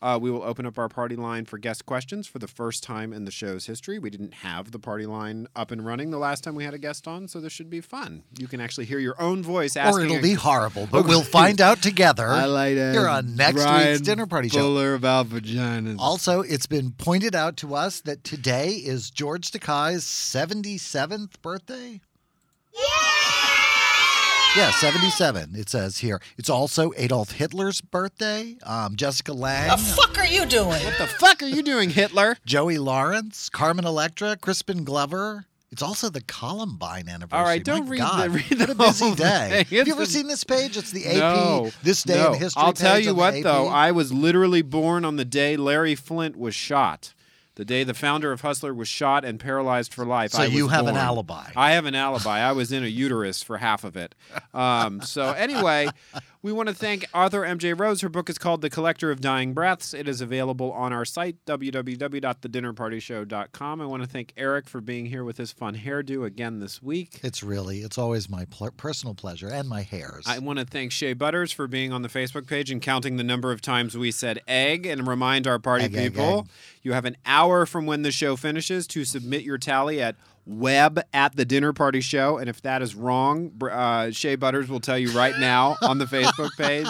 [0.00, 3.12] Uh, we will open up our party line for guest questions for the first time
[3.12, 3.98] in the show's history.
[3.98, 6.78] We didn't have the party line up and running the last time we had a
[6.78, 8.22] guest on, so this should be fun.
[8.38, 10.02] You can actually hear your own voice asking.
[10.02, 12.28] or it'll a- be horrible, but we'll find out together.
[12.28, 12.94] I like that.
[12.94, 14.58] Here on next Bryan week's dinner party show.
[14.60, 15.96] Fuller about vaginas.
[15.98, 22.00] Also, it's been pointed out to us that today is George Takei's 77th birthday.
[22.72, 23.27] Yeah,
[24.66, 26.20] 77, it says here.
[26.36, 28.56] It's also Adolf Hitler's birthday.
[28.64, 29.68] Um, Jessica Lange.
[29.70, 30.66] The fuck are you doing?
[30.84, 32.36] What the fuck are you doing, Hitler?
[32.44, 35.46] Joey Lawrence, Carmen Electra, Crispin Glover.
[35.70, 37.38] It's also the Columbine anniversary.
[37.38, 39.48] All right, don't My read God, the read what the a busy whole day.
[39.64, 39.78] thing.
[39.78, 40.76] Have you ever the- seen this page?
[40.76, 42.32] It's the AP No, This Day no.
[42.32, 42.62] in History.
[42.62, 45.94] I'll tell page you on what, though, I was literally born on the day Larry
[45.94, 47.12] Flynt was shot.
[47.58, 50.30] The day the founder of Hustler was shot and paralyzed for life.
[50.30, 51.50] So I you have an alibi.
[51.56, 52.38] I have an alibi.
[52.38, 54.14] I was in a uterus for half of it.
[54.54, 55.88] Um, so anyway,
[56.42, 57.74] we want to thank author M.J.
[57.74, 58.00] Rose.
[58.00, 59.92] Her book is called The Collector of Dying Breaths.
[59.92, 63.80] It is available on our site, www.thedinnerpartyshow.com.
[63.80, 67.20] I want to thank Eric for being here with his fun hairdo again this week.
[67.22, 70.24] It's really, it's always my pl- personal pleasure and my hairs.
[70.28, 73.24] I want to thank Shea Butters for being on the Facebook page and counting the
[73.24, 76.46] number of times we said egg and remind our party Egg, egg, people egg.
[76.82, 80.14] you have an hour from when the show finishes to submit your tally at
[80.48, 82.38] web at the dinner party show.
[82.38, 86.06] And if that is wrong, uh, Shea Butters will tell you right now on the
[86.06, 86.88] Facebook page.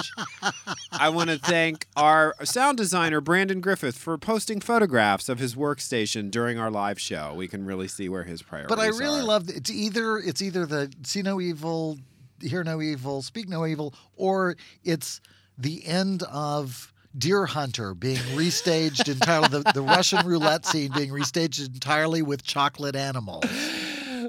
[0.93, 6.31] I want to thank our sound designer, Brandon Griffith, for posting photographs of his workstation
[6.31, 7.35] during our live show.
[7.35, 9.25] We can really see where his priorities But I really are.
[9.25, 11.99] love it's either it's either the see no evil,
[12.41, 15.21] hear no evil, speak no evil, or it's
[15.57, 21.67] the end of Deer Hunter being restaged entirely the, the Russian roulette scene being restaged
[21.67, 23.45] entirely with chocolate animals.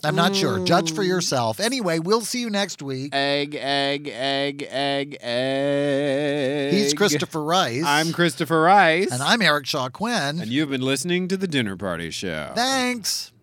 [0.03, 0.63] I'm not sure.
[0.63, 1.59] Judge for yourself.
[1.59, 3.13] Anyway, we'll see you next week.
[3.13, 6.73] Egg, egg, egg, egg, egg.
[6.73, 7.83] He's Christopher Rice.
[7.85, 9.11] I'm Christopher Rice.
[9.11, 10.39] And I'm Eric Shaw Quinn.
[10.39, 12.53] And you've been listening to The Dinner Party Show.
[12.55, 13.33] Thanks.